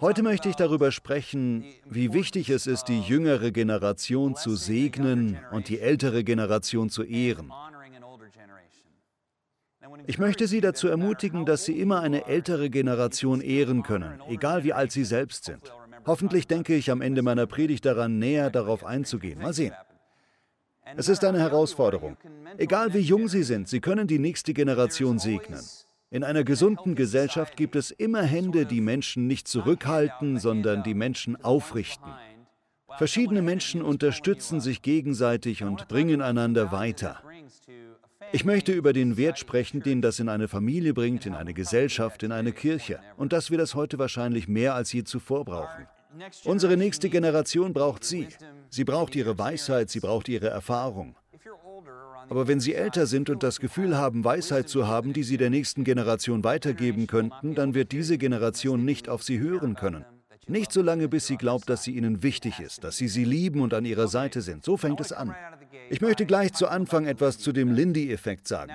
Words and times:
Heute 0.00 0.22
möchte 0.22 0.48
ich 0.48 0.56
darüber 0.56 0.90
sprechen, 0.90 1.64
wie 1.84 2.14
wichtig 2.14 2.48
es 2.48 2.66
ist, 2.66 2.84
die 2.84 3.00
jüngere 3.00 3.50
Generation 3.50 4.34
zu 4.34 4.56
segnen 4.56 5.38
und 5.52 5.68
die 5.68 5.80
ältere 5.80 6.24
Generation 6.24 6.88
zu 6.88 7.02
ehren. 7.02 7.52
Ich 10.06 10.18
möchte 10.18 10.46
Sie 10.46 10.62
dazu 10.62 10.88
ermutigen, 10.88 11.44
dass 11.44 11.66
Sie 11.66 11.78
immer 11.78 12.00
eine 12.00 12.26
ältere 12.26 12.70
Generation 12.70 13.42
ehren 13.42 13.82
können, 13.82 14.22
egal 14.28 14.64
wie 14.64 14.72
alt 14.72 14.92
Sie 14.92 15.04
selbst 15.04 15.44
sind. 15.44 15.72
Hoffentlich 16.06 16.46
denke 16.46 16.74
ich 16.74 16.90
am 16.90 17.02
Ende 17.02 17.20
meiner 17.20 17.46
Predigt 17.46 17.84
daran, 17.84 18.18
näher 18.18 18.50
darauf 18.50 18.84
einzugehen. 18.84 19.40
Mal 19.40 19.52
sehen. 19.52 19.74
Es 20.96 21.08
ist 21.08 21.22
eine 21.22 21.38
Herausforderung. 21.38 22.16
Egal 22.56 22.94
wie 22.94 23.00
jung 23.00 23.28
Sie 23.28 23.42
sind, 23.42 23.68
Sie 23.68 23.80
können 23.80 24.06
die 24.06 24.18
nächste 24.18 24.54
Generation 24.54 25.18
segnen. 25.18 25.60
In 26.12 26.24
einer 26.24 26.42
gesunden 26.42 26.96
Gesellschaft 26.96 27.56
gibt 27.56 27.76
es 27.76 27.92
immer 27.92 28.22
Hände, 28.22 28.66
die 28.66 28.80
Menschen 28.80 29.28
nicht 29.28 29.46
zurückhalten, 29.46 30.38
sondern 30.40 30.82
die 30.82 30.94
Menschen 30.94 31.36
aufrichten. 31.42 32.10
Verschiedene 32.98 33.42
Menschen 33.42 33.80
unterstützen 33.80 34.60
sich 34.60 34.82
gegenseitig 34.82 35.62
und 35.62 35.86
bringen 35.86 36.20
einander 36.20 36.72
weiter. 36.72 37.22
Ich 38.32 38.44
möchte 38.44 38.72
über 38.72 38.92
den 38.92 39.16
Wert 39.16 39.38
sprechen, 39.38 39.82
den 39.82 40.02
das 40.02 40.18
in 40.18 40.28
eine 40.28 40.48
Familie 40.48 40.94
bringt, 40.94 41.26
in 41.26 41.34
eine 41.34 41.54
Gesellschaft, 41.54 42.24
in 42.24 42.32
eine 42.32 42.52
Kirche 42.52 42.98
und 43.16 43.32
dass 43.32 43.52
wir 43.52 43.58
das 43.58 43.76
heute 43.76 43.98
wahrscheinlich 43.98 44.48
mehr 44.48 44.74
als 44.74 44.92
je 44.92 45.04
zuvor 45.04 45.44
brauchen. 45.44 45.86
Unsere 46.44 46.76
nächste 46.76 47.08
Generation 47.08 47.72
braucht 47.72 48.02
Sie. 48.02 48.26
Sie 48.68 48.84
braucht 48.84 49.14
Ihre 49.14 49.38
Weisheit, 49.38 49.90
sie 49.90 50.00
braucht 50.00 50.28
Ihre 50.28 50.48
Erfahrung. 50.48 51.14
Aber 52.28 52.48
wenn 52.48 52.60
Sie 52.60 52.74
älter 52.74 53.06
sind 53.06 53.30
und 53.30 53.42
das 53.42 53.60
Gefühl 53.60 53.96
haben, 53.96 54.24
Weisheit 54.24 54.68
zu 54.68 54.86
haben, 54.86 55.12
die 55.12 55.22
Sie 55.22 55.36
der 55.36 55.50
nächsten 55.50 55.84
Generation 55.84 56.44
weitergeben 56.44 57.06
könnten, 57.06 57.54
dann 57.54 57.74
wird 57.74 57.92
diese 57.92 58.18
Generation 58.18 58.84
nicht 58.84 59.08
auf 59.08 59.22
Sie 59.22 59.38
hören 59.38 59.74
können. 59.74 60.04
Nicht 60.50 60.72
so 60.72 60.82
lange, 60.82 61.08
bis 61.08 61.28
sie 61.28 61.36
glaubt, 61.36 61.68
dass 61.70 61.84
sie 61.84 61.92
ihnen 61.92 62.24
wichtig 62.24 62.58
ist, 62.58 62.82
dass 62.82 62.96
sie 62.96 63.06
sie 63.06 63.24
lieben 63.24 63.60
und 63.60 63.72
an 63.72 63.84
ihrer 63.84 64.08
Seite 64.08 64.40
sind. 64.40 64.64
So 64.64 64.76
fängt 64.76 64.98
es 65.00 65.12
an. 65.12 65.32
Ich 65.90 66.00
möchte 66.00 66.26
gleich 66.26 66.52
zu 66.54 66.66
Anfang 66.66 67.06
etwas 67.06 67.38
zu 67.38 67.52
dem 67.52 67.72
Lindy-Effekt 67.72 68.48
sagen. 68.48 68.72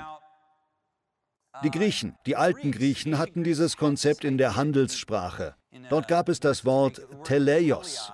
Die 1.64 1.72
Griechen, 1.72 2.16
die 2.26 2.38
alten 2.38 2.72
Griechen 2.72 3.18
hatten 3.18 3.44
dieses 3.44 3.76
Konzept 3.76 4.24
in 4.24 4.38
der 4.38 4.56
Handelssprache. 4.56 5.56
Dort 5.90 6.08
gab 6.08 6.30
es 6.30 6.40
das 6.40 6.64
Wort 6.64 7.02
Teleios, 7.26 8.12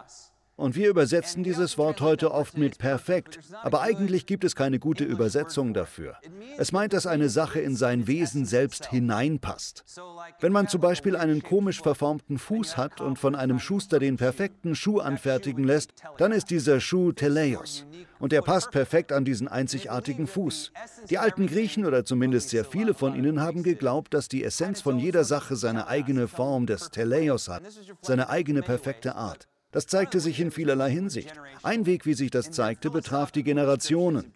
und 0.62 0.76
wir 0.76 0.90
übersetzen 0.90 1.44
dieses 1.44 1.78
Wort 1.78 2.02
heute 2.02 2.32
oft 2.32 2.58
mit 2.58 2.78
perfekt, 2.78 3.40
aber 3.64 3.82
eigentlich 3.82 4.28
gibt 4.28 4.44
es 4.44 4.56
keine 4.56 4.78
gute 4.78 5.04
Übersetzung 5.04 5.74
dafür. 5.74 6.18
Es 6.58 6.72
meint, 6.72 6.94
dass 6.94 7.08
eine 7.08 7.30
Sache 7.30 7.60
in 7.60 7.76
sein 7.76 8.06
Wesen 8.08 8.46
selbst 8.46 8.86
hineinpasst. 8.86 9.84
Wenn 10.40 10.54
man 10.54 10.68
zum 10.68 10.80
Beispiel 10.80 11.16
einen 11.16 11.42
komisch 11.42 11.82
verformten 11.82 12.38
Fuß 12.38 12.78
hat 12.78 13.02
und 13.02 13.18
von 13.18 13.36
einem 13.36 13.60
Schuster 13.60 13.98
den 13.98 14.18
perfekten 14.18 14.76
Schuh 14.76 15.00
anfertigen 15.00 15.64
lässt, 15.64 15.94
dann 16.18 16.32
ist 16.32 16.52
dieser 16.52 16.80
Schuh 16.80 17.12
Teleios. 17.12 17.88
Und 18.20 18.32
er 18.32 18.44
passt 18.44 18.70
perfekt 18.70 19.12
an 19.12 19.26
diesen 19.26 19.48
einzigartigen 19.48 20.28
Fuß. 20.28 20.72
Die 21.10 21.18
alten 21.18 21.48
Griechen 21.48 21.86
oder 21.86 22.06
zumindest 22.06 22.50
sehr 22.50 22.66
viele 22.66 22.94
von 22.94 23.16
ihnen 23.16 23.42
haben 23.42 23.64
geglaubt, 23.64 24.14
dass 24.14 24.28
die 24.28 24.44
Essenz 24.44 24.80
von 24.82 25.00
jeder 25.00 25.24
Sache 25.24 25.56
seine 25.56 25.88
eigene 25.88 26.28
Form 26.28 26.68
des 26.68 26.92
Teleios 26.92 27.48
hat, 27.48 27.64
seine 28.02 28.30
eigene 28.30 28.62
perfekte 28.62 29.16
Art. 29.16 29.48
Das 29.72 29.88
zeigte 29.88 30.20
sich 30.20 30.40
in 30.40 30.52
vielerlei 30.52 30.92
Hinsicht. 30.92 31.34
Ein 31.64 31.86
Weg, 31.86 32.06
wie 32.06 32.14
sich 32.14 32.32
das 32.32 32.52
zeigte, 32.52 32.90
betraf 32.90 33.32
die 33.32 33.44
Generationen. 33.44 34.34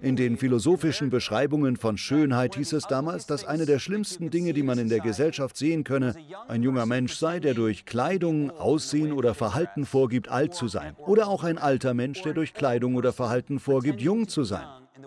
In 0.00 0.16
den 0.16 0.38
philosophischen 0.38 1.10
Beschreibungen 1.10 1.76
von 1.76 1.98
Schönheit 1.98 2.54
hieß 2.54 2.72
es 2.72 2.86
damals, 2.86 3.26
dass 3.26 3.44
eine 3.44 3.66
der 3.66 3.78
schlimmsten 3.78 4.30
Dinge, 4.30 4.52
die 4.52 4.62
man 4.62 4.78
in 4.78 4.88
der 4.88 5.00
Gesellschaft 5.00 5.56
sehen 5.56 5.84
könne, 5.84 6.14
ein 6.48 6.62
junger 6.62 6.86
Mensch 6.86 7.14
sei, 7.14 7.40
der 7.40 7.54
durch 7.54 7.84
Kleidung, 7.84 8.50
Aussehen 8.50 9.12
oder 9.12 9.34
Verhalten 9.34 9.84
vorgibt, 9.84 10.28
alt 10.28 10.54
zu 10.54 10.68
sein. 10.68 10.96
Oder 10.98 11.26
auch 11.26 11.44
ein 11.44 11.58
alter 11.58 11.94
Mensch, 11.94 12.22
der 12.22 12.32
durch 12.32 12.54
Kleidung 12.54 12.94
oder 12.94 13.12
Verhalten 13.12 13.58
vorgibt, 13.58 14.00
jung 14.00 14.28
zu 14.28 14.44
sein. 14.44 14.66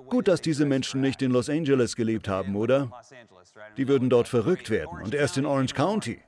Gut, 0.09 0.27
dass 0.27 0.41
diese 0.41 0.65
Menschen 0.65 1.01
nicht 1.01 1.21
in 1.21 1.31
Los 1.31 1.49
Angeles 1.49 1.95
gelebt 1.95 2.27
haben, 2.27 2.55
oder? 2.55 2.91
Die 3.77 3.87
würden 3.87 4.09
dort 4.09 4.27
verrückt 4.27 4.69
werden 4.69 4.99
und 5.03 5.15
erst 5.15 5.37
in 5.37 5.45
Orange 5.45 5.73
County. 5.73 6.19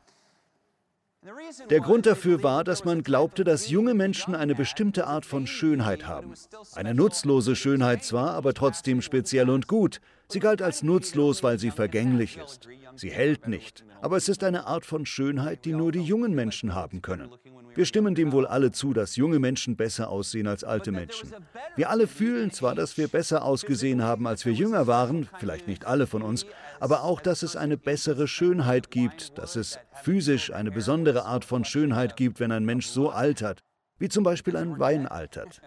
Der 1.69 1.79
Grund 1.81 2.05
dafür 2.05 2.43
war, 2.43 2.63
dass 2.63 2.85
man 2.85 3.03
glaubte, 3.03 3.43
dass 3.43 3.69
junge 3.69 3.93
Menschen 3.93 4.35
eine 4.35 4.55
bestimmte 4.55 5.07
Art 5.07 5.25
von 5.25 5.47
Schönheit 5.47 6.07
haben. 6.07 6.33
Eine 6.75 6.93
nutzlose 6.93 7.55
Schönheit 7.55 8.03
zwar, 8.03 8.31
aber 8.31 8.53
trotzdem 8.53 9.01
speziell 9.01 9.49
und 9.49 9.67
gut. 9.67 9.99
Sie 10.29 10.39
galt 10.39 10.61
als 10.61 10.83
nutzlos, 10.83 11.41
weil 11.41 11.57
sie 11.57 11.71
vergänglich 11.71 12.37
ist. 12.37 12.67
Sie 12.95 13.09
hält 13.09 13.47
nicht. 13.47 13.85
Aber 14.01 14.17
es 14.17 14.27
ist 14.27 14.43
eine 14.43 14.67
Art 14.67 14.85
von 14.85 15.05
Schönheit, 15.05 15.63
die 15.63 15.73
nur 15.73 15.91
die 15.91 16.01
jungen 16.01 16.35
Menschen 16.35 16.75
haben 16.75 17.01
können. 17.01 17.29
Wir 17.75 17.85
stimmen 17.85 18.15
dem 18.15 18.31
wohl 18.31 18.45
alle 18.45 18.71
zu, 18.71 18.93
dass 18.93 19.15
junge 19.15 19.39
Menschen 19.39 19.75
besser 19.75 20.09
aussehen 20.09 20.47
als 20.47 20.63
alte 20.63 20.91
Menschen. 20.91 21.33
Wir 21.75 21.89
alle 21.89 22.07
fühlen 22.07 22.51
zwar, 22.51 22.75
dass 22.75 22.97
wir 22.97 23.07
besser 23.07 23.45
ausgesehen 23.45 24.03
haben, 24.03 24.27
als 24.27 24.45
wir 24.45 24.53
jünger 24.53 24.87
waren, 24.87 25.29
vielleicht 25.39 25.67
nicht 25.67 25.85
alle 25.85 26.07
von 26.07 26.21
uns, 26.21 26.45
aber 26.79 27.03
auch, 27.03 27.21
dass 27.21 27.43
es 27.43 27.55
eine 27.55 27.77
bessere 27.77 28.27
Schönheit 28.27 28.91
gibt, 28.91 29.37
dass 29.37 29.55
es 29.55 29.79
physisch 30.03 30.51
eine 30.51 30.71
besondere 30.71 31.25
Art 31.25 31.45
von 31.45 31.63
Schönheit 31.63 32.17
gibt, 32.17 32.39
wenn 32.39 32.51
ein 32.51 32.65
Mensch 32.65 32.87
so 32.87 33.11
altert, 33.11 33.61
wie 33.99 34.09
zum 34.09 34.23
Beispiel 34.23 34.57
ein 34.57 34.79
Wein 34.79 35.07
altert. 35.07 35.61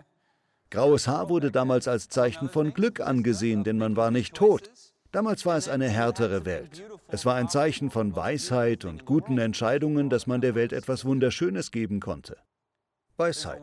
Graues 0.71 1.09
Haar 1.09 1.29
wurde 1.29 1.51
damals 1.51 1.89
als 1.89 2.09
Zeichen 2.09 2.49
von 2.49 2.73
Glück 2.73 3.01
angesehen, 3.01 3.65
denn 3.65 3.77
man 3.77 3.97
war 3.97 4.13
nicht 4.13 4.35
tot. 4.35 4.71
Damals 5.11 5.45
war 5.45 5.57
es 5.57 5.69
eine 5.69 5.89
härtere 5.89 6.45
Welt. 6.45 6.85
Es 7.09 7.27
war 7.27 7.35
ein 7.35 7.49
Zeichen 7.49 7.91
von 7.91 8.15
Weisheit 8.15 8.85
und 8.85 9.05
guten 9.05 9.39
Entscheidungen, 9.39 10.09
dass 10.09 10.29
man 10.29 10.41
der 10.41 10.55
Welt 10.55 10.73
etwas 10.73 11.05
Wunderschönes 11.05 11.73
geben 11.73 11.99
konnte. 11.99 12.37
Weisheit. 13.17 13.61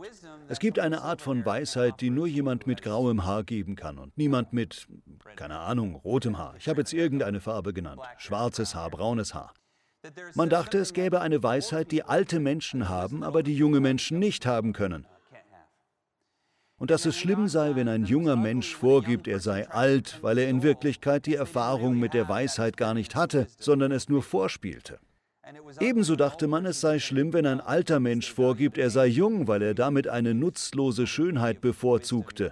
Es 0.49 0.59
gibt 0.59 0.79
eine 0.79 1.01
Art 1.01 1.21
von 1.21 1.45
Weisheit, 1.45 2.01
die 2.01 2.09
nur 2.09 2.27
jemand 2.27 2.67
mit 2.67 2.81
grauem 2.81 3.25
Haar 3.25 3.45
geben 3.45 3.77
kann 3.77 3.97
und 3.97 4.17
niemand 4.17 4.51
mit, 4.51 4.87
keine 5.37 5.59
Ahnung, 5.59 5.95
rotem 5.95 6.37
Haar. 6.37 6.55
Ich 6.57 6.67
habe 6.67 6.81
jetzt 6.81 6.91
irgendeine 6.91 7.39
Farbe 7.39 7.73
genannt. 7.73 8.01
Schwarzes 8.17 8.75
Haar, 8.75 8.89
braunes 8.89 9.33
Haar. 9.33 9.53
Man 10.35 10.49
dachte, 10.49 10.77
es 10.77 10.93
gäbe 10.93 11.21
eine 11.21 11.41
Weisheit, 11.41 11.91
die 11.91 12.03
alte 12.03 12.41
Menschen 12.41 12.89
haben, 12.89 13.23
aber 13.23 13.43
die 13.43 13.55
junge 13.55 13.79
Menschen 13.79 14.19
nicht 14.19 14.45
haben 14.45 14.73
können 14.73 15.07
und 16.79 16.91
dass 16.91 17.05
es 17.05 17.17
schlimm 17.17 17.47
sei, 17.47 17.75
wenn 17.75 17.87
ein 17.87 18.05
junger 18.05 18.35
Mensch 18.35 18.75
vorgibt, 18.75 19.27
er 19.27 19.39
sei 19.39 19.67
alt, 19.69 20.19
weil 20.21 20.37
er 20.37 20.49
in 20.49 20.63
Wirklichkeit 20.63 21.25
die 21.25 21.35
Erfahrung 21.35 21.97
mit 21.99 22.13
der 22.13 22.29
Weisheit 22.29 22.77
gar 22.77 22.93
nicht 22.93 23.15
hatte, 23.15 23.47
sondern 23.59 23.91
es 23.91 24.09
nur 24.09 24.21
vorspielte. 24.21 24.99
Ebenso 25.79 26.15
dachte 26.15 26.47
man, 26.47 26.65
es 26.65 26.81
sei 26.81 26.99
schlimm, 26.99 27.31
wenn 27.31 27.45
ein 27.45 27.61
alter 27.61 27.99
Mensch 27.99 28.31
vorgibt, 28.33 28.77
er 28.77 28.89
sei 28.89 29.07
jung, 29.07 29.47
weil 29.47 29.61
er 29.61 29.73
damit 29.73 30.07
eine 30.07 30.33
nutzlose 30.33 31.07
Schönheit 31.07 31.61
bevorzugte. 31.61 32.51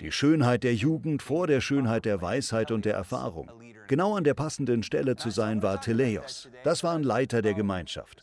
Die 0.00 0.12
Schönheit 0.12 0.62
der 0.62 0.74
Jugend 0.74 1.22
vor 1.22 1.46
der 1.46 1.60
Schönheit 1.60 2.04
der 2.04 2.22
Weisheit 2.22 2.70
und 2.70 2.84
der 2.84 2.94
Erfahrung. 2.94 3.50
Genau 3.88 4.16
an 4.16 4.24
der 4.24 4.34
passenden 4.34 4.82
Stelle 4.82 5.16
zu 5.16 5.30
sein 5.30 5.62
war 5.62 5.80
Teleios. 5.80 6.48
Das 6.64 6.82
war 6.82 6.94
ein 6.94 7.02
Leiter 7.02 7.42
der 7.42 7.54
Gemeinschaft. 7.54 8.22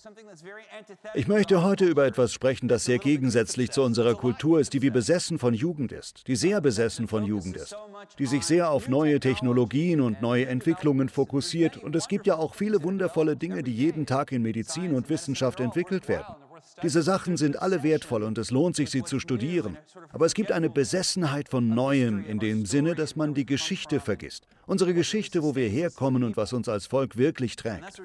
Ich 1.14 1.28
möchte 1.28 1.64
heute 1.64 1.86
über 1.86 2.06
etwas 2.06 2.34
sprechen, 2.34 2.68
das 2.68 2.86
sehr 2.86 3.00
gegensätzlich 3.00 3.72
zu 3.72 3.82
unserer 3.82 4.16
Kultur 4.16 4.60
ist, 4.60 4.74
die 4.74 4.82
wie 4.82 4.90
besessen 4.90 5.40
von 5.40 5.54
Jugend 5.54 5.92
ist, 5.92 6.28
die 6.28 6.36
sehr 6.36 6.62
besessen 6.62 7.08
von 7.08 7.24
Jugend 7.24 7.56
ist, 7.56 7.76
die 8.20 8.26
sich 8.26 8.44
sehr 8.44 8.72
auf 8.72 8.88
neue 8.88 9.20
Technologien 9.20 10.02
und 10.02 10.22
neue 10.22 10.48
Entwicklungen 10.48 11.10
fokussiert. 11.10 11.78
Und 11.78 11.96
es 11.96 12.08
gibt 12.08 12.28
ja 12.28 12.36
auch 12.36 12.56
viele 12.56 12.84
wundervolle 12.84 13.36
Dinge, 13.36 13.64
die 13.64 13.74
jeden 13.74 14.06
Tag 14.06 14.32
in 14.32 14.42
Medizin 14.42 14.94
und 14.94 15.10
Wissenschaft 15.10 15.60
entwickelt 15.60 16.08
werden. 16.08 16.36
Diese 16.82 17.04
Sachen 17.04 17.38
sind 17.38 17.62
alle 17.62 17.84
wertvoll 17.84 18.24
und 18.24 18.38
es 18.38 18.52
lohnt 18.52 18.76
sich, 18.76 18.90
sie 18.90 19.04
zu 19.04 19.20
studieren. 19.20 19.78
Aber 20.12 20.26
es 20.26 20.34
gibt 20.34 20.52
eine 20.52 20.70
Besessenheit 20.70 21.50
von 21.50 21.70
Neuem 21.70 22.26
in 22.26 22.40
dem 22.40 22.66
Sinne, 22.66 22.96
dass 22.96 23.16
man 23.16 23.34
die 23.34 23.46
Geschichte 23.46 24.00
vergisst. 24.00 24.48
Unsere 24.66 24.94
Geschichte, 24.94 25.44
wo 25.44 25.56
wir 25.56 25.70
herkommen 25.70 26.24
und 26.24 26.38
was 26.38 26.54
uns 26.54 26.68
als 26.68 26.88
Volk 26.88 27.18
wirklich 27.18 27.56
trägt. 27.56 28.02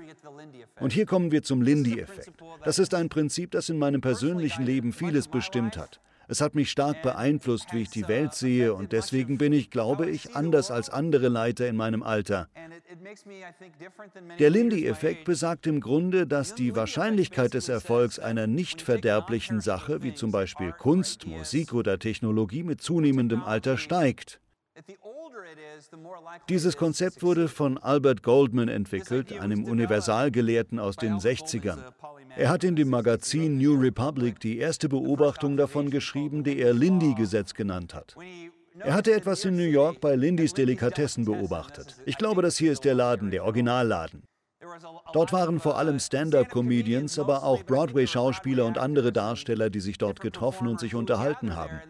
Und 0.80 0.92
hier 0.92 1.06
kommen 1.06 1.32
wir 1.32 1.42
zum 1.42 1.62
Lindy-Effekt. 1.62 2.32
Das 2.65 2.78
ist 2.78 2.94
ein 2.94 3.09
Prinzip, 3.09 3.53
das 3.53 3.68
in 3.68 3.78
meinem 3.78 4.00
persönlichen 4.00 4.65
Leben 4.65 4.92
vieles 4.92 5.28
bestimmt 5.28 5.76
hat. 5.76 6.00
Es 6.30 6.42
hat 6.42 6.54
mich 6.54 6.71
stark 6.71 7.01
beeinflusst, 7.03 7.72
wie 7.72 7.83
ich 7.83 7.91
die 7.91 8.07
Welt 8.07 8.34
sehe 8.34 8.75
und 8.75 8.92
deswegen 8.92 9.39
bin 9.39 9.54
ich, 9.54 9.71
glaube 9.71 10.10
ich, 10.10 10.36
anders 10.36 10.71
als 10.71 10.91
andere 10.91 11.28
Leiter 11.28 11.66
in 11.66 11.77
meinem 11.77 12.03
Alter. 12.03 12.48
Der 14.39 14.51
Lindy-Effekt 14.51 15.25
besagt 15.25 15.66
im 15.66 15.80
Grunde, 15.80 16.27
dass 16.27 16.54
die 16.54 16.77
Wahrscheinlichkeit 16.77 17.54
des 17.54 17.71
Erfolgs 17.71 18.19
einer 18.19 18.47
nicht 18.47 18.83
verderblichen 18.83 19.60
Sache, 19.60 20.03
wie 20.03 20.13
zum 20.13 20.30
Beispiel 20.30 20.72
Kunst, 20.72 21.27
Musik 21.27 21.72
oder 21.72 21.98
Technologie, 21.98 22.63
mit 22.63 22.83
zunehmendem 22.83 23.42
Alter 23.42 23.78
steigt. 23.78 24.41
Dieses 26.48 26.76
Konzept 26.76 27.22
wurde 27.22 27.48
von 27.48 27.78
Albert 27.78 28.22
Goldman 28.22 28.68
entwickelt, 28.68 29.32
einem 29.32 29.64
Universalgelehrten 29.64 30.78
aus 30.78 30.96
den 30.96 31.18
60ern. 31.18 31.78
Er 32.36 32.48
hat 32.48 32.64
in 32.64 32.76
dem 32.76 32.88
Magazin 32.88 33.58
New 33.58 33.78
Republic 33.78 34.40
die 34.40 34.58
erste 34.58 34.88
Beobachtung 34.88 35.56
davon 35.56 35.90
geschrieben, 35.90 36.44
die 36.44 36.58
er 36.58 36.72
Lindy-Gesetz 36.72 37.54
genannt 37.54 37.94
hat. 37.94 38.16
Er 38.80 38.94
hatte 38.94 39.12
etwas 39.12 39.44
in 39.44 39.56
New 39.56 39.62
York 39.62 40.00
bei 40.00 40.14
Lindys 40.14 40.54
Delikatessen 40.54 41.24
beobachtet. 41.24 41.96
Ich 42.06 42.16
glaube, 42.16 42.42
das 42.42 42.56
hier 42.56 42.72
ist 42.72 42.84
der 42.84 42.94
Laden, 42.94 43.30
der 43.30 43.44
Originalladen. 43.44 44.22
Dort 45.12 45.32
waren 45.32 45.60
vor 45.60 45.78
allem 45.78 45.98
Stand-up-Comedians, 45.98 47.18
aber 47.18 47.42
auch 47.42 47.64
Broadway-Schauspieler 47.64 48.66
und 48.66 48.78
andere 48.78 49.12
Darsteller, 49.12 49.70
die 49.70 49.80
sich 49.80 49.98
dort 49.98 50.20
getroffen 50.20 50.68
und 50.68 50.78
sich 50.78 50.94
unterhalten 50.94 51.56
haben. 51.56 51.80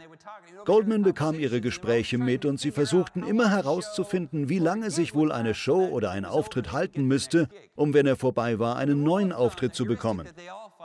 Goldman 0.69 1.00
bekam 1.00 1.41
ihre 1.41 1.62
Gespräche 1.62 2.19
mit 2.19 2.44
und 2.44 2.61
sie 2.61 2.73
versuchten 2.73 3.23
immer 3.23 3.50
herauszufinden, 3.50 4.50
wie 4.50 4.59
lange 4.59 4.91
sich 4.91 5.15
wohl 5.15 5.32
eine 5.32 5.55
Show 5.55 5.87
oder 5.87 6.11
ein 6.11 6.26
Auftritt 6.26 6.73
halten 6.73 7.06
müsste, 7.06 7.49
um, 7.75 7.94
wenn 7.94 8.06
er 8.06 8.17
vorbei 8.17 8.59
war, 8.59 8.76
einen 8.76 9.03
neuen 9.03 9.32
Auftritt 9.32 9.75
zu 9.75 9.87
bekommen. 9.87 10.29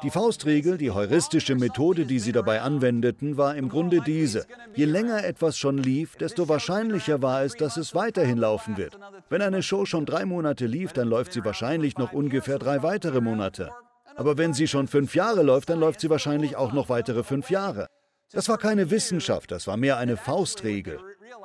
Die 0.01 0.09
Faustregel, 0.09 0.77
die 0.77 0.91
heuristische 0.91 1.55
Methode, 1.55 2.05
die 2.05 2.19
sie 2.19 2.31
dabei 2.31 2.61
anwendeten, 2.61 3.35
war 3.35 3.57
im 3.57 3.67
Grunde 3.67 3.99
diese. 3.99 4.45
Je 4.73 4.85
länger 4.85 5.25
etwas 5.25 5.57
schon 5.57 5.77
lief, 5.77 6.15
desto 6.15 6.47
wahrscheinlicher 6.47 7.21
war 7.21 7.43
es, 7.43 7.55
dass 7.55 7.75
es 7.75 7.93
weiterhin 7.93 8.37
laufen 8.37 8.77
wird. 8.77 8.97
Wenn 9.29 9.41
eine 9.41 9.61
Show 9.61 9.83
schon 9.83 10.05
drei 10.05 10.23
Monate 10.23 10.65
lief, 10.65 10.93
dann 10.93 11.09
läuft 11.09 11.33
sie 11.33 11.43
wahrscheinlich 11.43 11.97
noch 11.97 12.13
ungefähr 12.13 12.57
drei 12.57 12.83
weitere 12.83 13.19
Monate. 13.19 13.69
Aber 14.15 14.37
wenn 14.37 14.53
sie 14.53 14.69
schon 14.69 14.87
fünf 14.87 15.13
Jahre 15.13 15.43
läuft, 15.43 15.69
dann 15.69 15.81
läuft 15.81 15.99
sie 15.99 16.09
wahrscheinlich 16.09 16.55
auch 16.55 16.71
noch 16.71 16.87
weitere 16.87 17.23
fünf 17.23 17.49
Jahre. 17.49 17.87
Das 18.33 18.49
war 18.49 18.57
keine 18.57 18.89
Wissenschaft, 18.89 19.51
das 19.51 19.67
war 19.67 19.77
mehr 19.77 19.97
eine 19.97 20.17
Faustregel. 20.17 20.99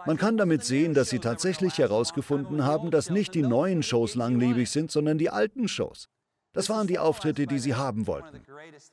Man 0.07 0.17
kann 0.17 0.37
damit 0.37 0.65
sehen, 0.65 0.95
dass 0.95 1.11
sie 1.11 1.19
tatsächlich 1.19 1.79
herausgefunden 1.79 2.65
haben, 2.65 2.91
dass 2.91 3.11
nicht 3.11 3.35
die 3.35 3.43
neuen 3.43 3.83
Shows 3.83 4.15
langlebig 4.15 4.71
sind, 4.71 4.91
sondern 4.91 5.19
die 5.19 5.31
alten 5.31 5.69
Shows. 5.69 6.09
Das 6.53 6.71
waren 6.71 6.87
die 6.87 6.99
Auftritte, 6.99 7.47
die 7.47 7.59
sie 7.59 7.75
haben 7.75 8.07
wollten. 8.07 8.41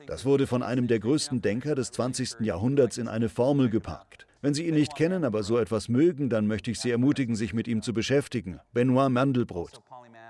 Das 0.08 0.26
wurde 0.26 0.46
von 0.46 0.62
einem 0.62 0.88
der 0.88 1.00
größten 1.00 1.42
Denker 1.42 1.74
des 1.74 1.92
20. 1.92 2.42
Jahrhunderts 2.42 2.98
in 2.98 3.08
eine 3.08 3.30
Formel 3.30 3.70
gepackt. 3.70 4.28
Wenn 4.42 4.54
Sie 4.54 4.68
ihn 4.68 4.76
nicht 4.76 4.96
kennen, 4.96 5.24
aber 5.24 5.42
so 5.42 5.58
etwas 5.58 5.90
mögen, 5.90 6.30
dann 6.30 6.46
möchte 6.46 6.70
ich 6.70 6.80
Sie 6.80 6.92
ermutigen, 6.92 7.36
sich 7.36 7.54
mit 7.54 7.68
ihm 7.68 7.82
zu 7.82 7.94
beschäftigen. 7.94 8.60
Benoit 8.74 9.10
Mandelbrot. 9.10 9.82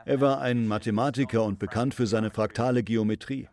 Er 0.07 0.21
war 0.21 0.39
ein 0.39 0.67
Mathematiker 0.67 1.43
und 1.43 1.57
bekannt 1.57 1.95
für 1.95 2.05
seine 2.05 2.29
fraktale 2.29 2.83
Geometrie. 2.83 3.47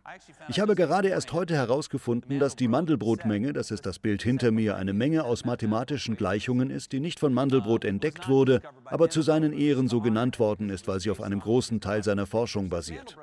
Ich 0.49 0.59
habe 0.59 0.75
gerade 0.75 1.09
erst 1.09 1.33
heute 1.33 1.55
herausgefunden, 1.55 2.37
dass 2.37 2.55
die 2.55 2.67
Mandelbrotmenge, 2.67 3.53
das 3.53 3.71
ist 3.71 3.87
das 3.87 3.97
Bild 3.97 4.21
hinter 4.21 4.51
mir, 4.51 4.75
eine 4.75 4.93
Menge 4.93 5.23
aus 5.23 5.45
mathematischen 5.45 6.15
Gleichungen 6.15 6.69
ist, 6.69 6.91
die 6.91 6.99
nicht 6.99 7.19
von 7.19 7.33
Mandelbrot 7.33 7.85
entdeckt 7.85 8.29
wurde, 8.29 8.61
aber 8.85 9.09
zu 9.09 9.23
seinen 9.23 9.51
Ehren 9.51 9.87
so 9.87 9.99
genannt 9.99 10.37
worden 10.37 10.69
ist, 10.69 10.87
weil 10.87 10.99
sie 10.99 11.09
auf 11.09 11.21
einem 11.21 11.39
großen 11.39 11.81
Teil 11.81 12.03
seiner 12.03 12.27
Forschung 12.27 12.69
basiert. 12.69 13.17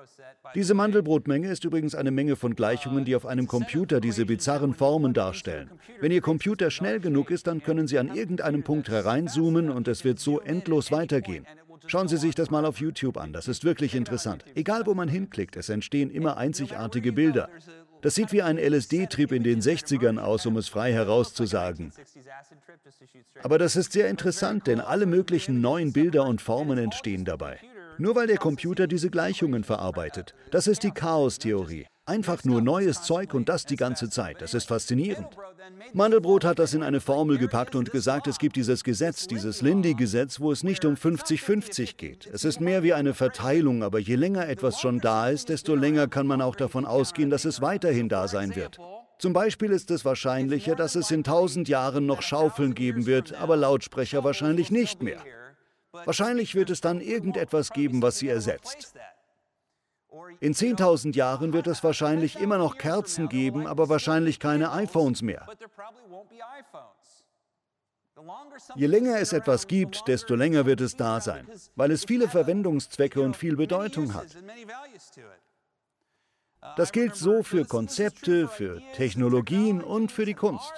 Diese 0.56 0.75
Mandelbrotmenge 0.75 1.49
ist 1.49 1.65
übrigens 1.65 1.94
eine 1.94 2.11
Menge 2.11 2.35
von 2.35 2.56
Gleichungen, 2.56 3.05
die 3.05 3.15
auf 3.15 3.27
einem 3.27 3.47
Computer 3.47 4.00
diese 4.00 4.27
bizarren 4.27 4.75
Formen 4.75 5.12
darstellen. 5.12 5.71
Wenn 6.00 6.11
Ihr 6.11 6.21
Computer 6.21 6.73
schnell 6.73 6.99
genug 6.99 7.31
ist, 7.31 7.47
dann 7.47 7.62
können 7.62 7.87
Sie 7.87 7.99
an 7.99 8.12
irgendeinem 8.12 8.65
Punkt 8.65 8.88
hereinzoomen 8.88 9.71
und 9.71 9.87
es 9.87 10.05
wird 10.05 10.19
so 10.19 10.41
endlos 10.41 10.91
weitergehen. 10.91 11.47
Schauen 11.91 12.07
Sie 12.07 12.19
sich 12.19 12.37
das 12.37 12.53
mal 12.53 12.65
auf 12.67 12.79
YouTube 12.79 13.17
an, 13.17 13.33
das 13.33 13.49
ist 13.49 13.65
wirklich 13.65 13.97
interessant. 13.97 14.45
Egal 14.55 14.87
wo 14.87 14.95
man 14.95 15.09
hinklickt, 15.09 15.57
es 15.57 15.69
entstehen 15.69 16.09
immer 16.09 16.37
einzigartige 16.37 17.13
Bilder. 17.13 17.49
Das 18.01 18.15
sieht 18.15 18.31
wie 18.31 18.43
ein 18.43 18.59
LSD-Trip 18.59 19.33
in 19.33 19.43
den 19.43 19.61
60ern 19.61 20.21
aus, 20.21 20.47
um 20.47 20.57
es 20.57 20.69
frei 20.69 20.93
herauszusagen. 20.93 21.93
Aber 23.43 23.59
das 23.59 23.75
ist 23.75 23.91
sehr 23.91 24.09
interessant, 24.09 24.69
denn 24.69 24.81
alle 24.81 25.05
möglichen 25.05 25.61
neuen 25.61 25.93
Bilder 25.93 26.27
und 26.27 26.41
Formen 26.41 26.79
entstehen 26.79 27.25
dabei. 27.25 27.59
Nur 27.99 28.15
weil 28.15 28.29
der 28.29 28.39
Computer 28.39 28.87
diese 28.87 29.11
Gleichungen 29.11 29.65
verarbeitet. 29.65 30.37
Das 30.53 30.69
ist 30.69 30.85
die 30.85 30.93
Chaos-Theorie. 30.93 31.87
Einfach 32.11 32.43
nur 32.43 32.61
neues 32.61 33.03
Zeug 33.03 33.35
und 33.35 33.49
das 33.49 33.67
die 33.67 33.77
ganze 33.77 34.11
Zeit. 34.11 34.43
Das 34.43 34.53
ist 34.53 34.67
faszinierend. 34.67 35.29
Mandelbrot 35.93 36.45
hat 36.45 36.59
das 36.59 36.75
in 36.75 36.83
eine 36.83 37.01
Formel 37.01 37.39
gepackt 37.39 37.77
und 37.77 37.93
gesagt, 37.93 38.27
es 38.27 38.41
gibt 38.41 38.57
dieses 38.57 38.83
Gesetz, 38.83 39.29
dieses 39.29 39.62
Lindy-Gesetz, 39.62 40.41
wo 40.41 40.51
es 40.51 40.65
nicht 40.65 40.85
um 40.85 40.95
50-50 40.95 41.97
geht. 41.97 42.27
Es 42.33 42.45
ist 42.45 42.61
mehr 42.61 42.83
wie 42.83 42.95
eine 42.95 43.15
Verteilung, 43.15 43.85
aber 43.85 44.01
je 44.01 44.17
länger 44.17 44.49
etwas 44.49 44.81
schon 44.81 44.99
da 44.99 45.29
ist, 45.29 45.51
desto 45.51 45.77
länger 45.77 46.09
kann 46.09 46.27
man 46.27 46.43
auch 46.43 46.57
davon 46.57 46.85
ausgehen, 46.85 47.31
dass 47.31 47.45
es 47.45 47.61
weiterhin 47.61 48.09
da 48.09 48.27
sein 48.27 48.56
wird. 48.56 48.81
Zum 49.21 49.33
Beispiel 49.33 49.71
ist 49.71 49.93
es 49.93 50.05
wahrscheinlicher, 50.05 50.75
dass 50.75 50.97
es 50.97 51.13
in 51.13 51.23
tausend 51.23 51.69
Jahren 51.69 52.06
noch 52.06 52.23
Schaufeln 52.23 52.75
geben 52.75 53.06
wird, 53.06 53.35
aber 53.35 53.56
Lautsprecher 53.56 54.25
wahrscheinlich 54.25 54.73
nicht 54.73 55.01
mehr. 55.01 55.21
Wahrscheinlich 55.93 56.56
wird 56.56 56.71
es 56.71 56.81
dann 56.81 57.01
irgendetwas 57.01 57.71
geben, 57.71 58.03
was 58.03 58.19
sie 58.19 58.29
ersetzt. 58.29 58.95
In 60.41 60.55
10.000 60.55 61.15
Jahren 61.15 61.53
wird 61.53 61.67
es 61.67 61.85
wahrscheinlich 61.85 62.39
immer 62.41 62.59
noch 62.59 62.79
Kerzen 62.79 63.29
geben, 63.29 63.67
aber 63.67 63.89
wahrscheinlich 63.89 64.41
keine 64.41 64.73
iPhones 64.73 65.23
mehr. 65.23 65.47
Je 68.75 68.87
länger 68.87 69.19
es 69.19 69.33
etwas 69.33 69.67
gibt, 69.67 70.07
desto 70.09 70.35
länger 70.35 70.67
wird 70.67 70.81
es 70.81 70.97
da 70.97 71.21
sein, 71.21 71.49
weil 71.77 71.91
es 71.91 72.05
viele 72.05 72.29
Verwendungszwecke 72.29 73.21
und 73.21 73.37
viel 73.37 73.57
Bedeutung 73.57 74.15
hat. 74.15 74.27
Das 76.77 76.93
gilt 76.93 77.17
so 77.17 77.43
für 77.43 77.65
Konzepte, 77.65 78.49
für 78.49 78.83
Technologien 78.95 79.83
und 79.83 80.13
für 80.13 80.27
die 80.27 80.35
Kunst. 80.35 80.73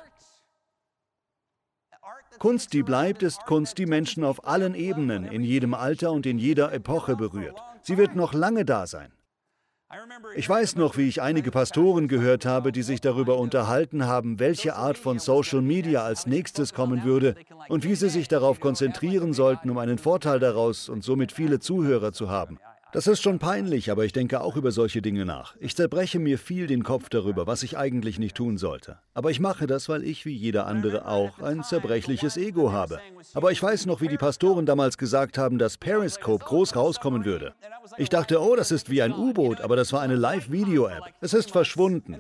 Kunst, 2.39 2.73
die 2.73 2.83
bleibt, 2.83 3.23
ist 3.23 3.45
Kunst, 3.47 3.79
die 3.79 3.87
Menschen 3.87 4.25
auf 4.25 4.47
allen 4.47 4.75
Ebenen, 4.75 5.25
in 5.25 5.43
jedem 5.43 5.75
Alter 5.75 6.13
und 6.13 6.27
in 6.27 6.39
jeder 6.39 6.73
Epoche 6.73 7.17
berührt. 7.17 7.61
Sie 7.83 7.97
wird 7.97 8.15
noch 8.15 8.33
lange 8.33 8.65
da 8.65 8.87
sein. 8.87 9.13
Ich 10.35 10.49
weiß 10.49 10.77
noch, 10.77 10.97
wie 10.97 11.09
ich 11.09 11.21
einige 11.21 11.51
Pastoren 11.51 12.09
gehört 12.09 12.47
habe, 12.47 12.73
die 12.73 12.83
sich 12.83 13.01
darüber 13.01 13.39
unterhalten 13.39 14.07
haben, 14.07 14.39
welche 14.39 14.75
Art 14.75 14.97
von 14.97 15.19
Social 15.19 15.61
Media 15.61 16.03
als 16.03 16.27
nächstes 16.27 16.73
kommen 16.73 17.05
würde 17.05 17.35
und 17.69 17.85
wie 17.85 17.95
sie 17.95 18.09
sich 18.09 18.29
darauf 18.29 18.59
konzentrieren 18.59 19.35
sollten, 19.35 19.69
um 19.69 19.79
einen 19.79 19.99
Vorteil 19.99 20.41
daraus 20.41 20.89
und 20.89 21.05
somit 21.05 21.33
viele 21.33 21.61
Zuhörer 21.61 22.13
zu 22.13 22.31
haben. 22.31 22.59
Das 22.93 23.07
ist 23.07 23.23
schon 23.23 23.39
peinlich, 23.39 23.91
aber 23.91 24.05
ich 24.05 24.13
denke 24.13 24.43
auch 24.43 24.57
über 24.57 24.71
solche 24.71 25.01
Dinge 25.01 25.25
nach. 25.25 25.55
Ich 25.61 25.75
zerbreche 25.75 26.19
mir 26.19 26.39
viel 26.39 26.67
den 26.67 26.85
Kopf 26.85 27.09
darüber, 27.09 27.47
was 27.47 27.63
ich 27.63 27.79
eigentlich 27.79 28.19
nicht 28.19 28.37
tun 28.37 28.59
sollte. 28.59 28.99
Aber 29.15 29.31
ich 29.31 29.41
mache 29.41 29.67
das, 29.67 29.89
weil 29.89 30.05
ich, 30.05 30.27
wie 30.27 30.35
jeder 30.35 30.67
andere 30.67 31.09
auch, 31.09 31.39
ein 31.39 31.63
zerbrechliches 31.63 32.37
Ego 32.37 32.71
habe. 32.71 33.01
Aber 33.33 33.51
ich 33.51 33.63
weiß 33.63 33.87
noch, 33.87 34.03
wie 34.03 34.09
die 34.09 34.19
Pastoren 34.19 34.67
damals 34.67 34.99
gesagt 34.99 35.39
haben, 35.39 35.57
dass 35.57 35.79
Periscope 35.79 36.45
groß 36.45 36.77
rauskommen 36.77 37.25
würde. 37.25 37.55
Ich 37.97 38.11
dachte, 38.11 38.43
oh, 38.43 38.57
das 38.57 38.71
ist 38.71 38.91
wie 38.91 39.01
ein 39.01 39.15
U-Boot, 39.15 39.63
aber 39.63 39.77
das 39.77 39.95
war 39.95 40.03
eine 40.03 40.17
Live-Video-App. 40.17 41.15
Es 41.23 41.33
ist 41.33 41.51
verschwunden. 41.51 42.19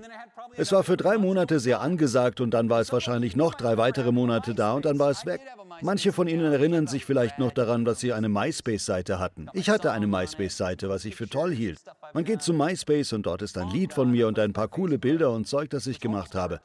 Es 0.56 0.72
war 0.72 0.84
für 0.84 0.96
drei 0.96 1.18
Monate 1.18 1.60
sehr 1.60 1.82
angesagt 1.82 2.40
und 2.40 2.52
dann 2.52 2.70
war 2.70 2.80
es 2.80 2.92
wahrscheinlich 2.92 3.36
noch 3.36 3.54
drei 3.54 3.76
weitere 3.76 4.10
Monate 4.10 4.54
da 4.54 4.72
und 4.72 4.86
dann 4.86 4.98
war 4.98 5.10
es 5.10 5.26
weg. 5.26 5.40
Manche 5.80 6.12
von 6.12 6.28
Ihnen 6.28 6.52
erinnern 6.52 6.86
sich 6.86 7.04
vielleicht 7.04 7.38
noch 7.38 7.52
daran, 7.52 7.84
dass 7.84 8.00
Sie 8.00 8.12
eine 8.12 8.28
MySpace-Seite 8.28 9.18
hatten. 9.18 9.46
Ich 9.52 9.70
hatte 9.70 9.92
eine 9.92 10.06
MySpace-Seite, 10.06 10.88
was 10.88 11.04
ich 11.04 11.16
für 11.16 11.28
toll 11.28 11.52
hielt. 11.52 11.80
Man 12.12 12.24
geht 12.24 12.42
zu 12.42 12.52
MySpace 12.52 13.12
und 13.12 13.26
dort 13.26 13.42
ist 13.42 13.56
ein 13.56 13.70
Lied 13.70 13.92
von 13.92 14.10
mir 14.10 14.28
und 14.28 14.38
ein 14.38 14.52
paar 14.52 14.68
coole 14.68 14.98
Bilder 14.98 15.30
und 15.30 15.46
Zeug, 15.46 15.70
das 15.70 15.86
ich 15.86 16.00
gemacht 16.00 16.34
habe. 16.34 16.60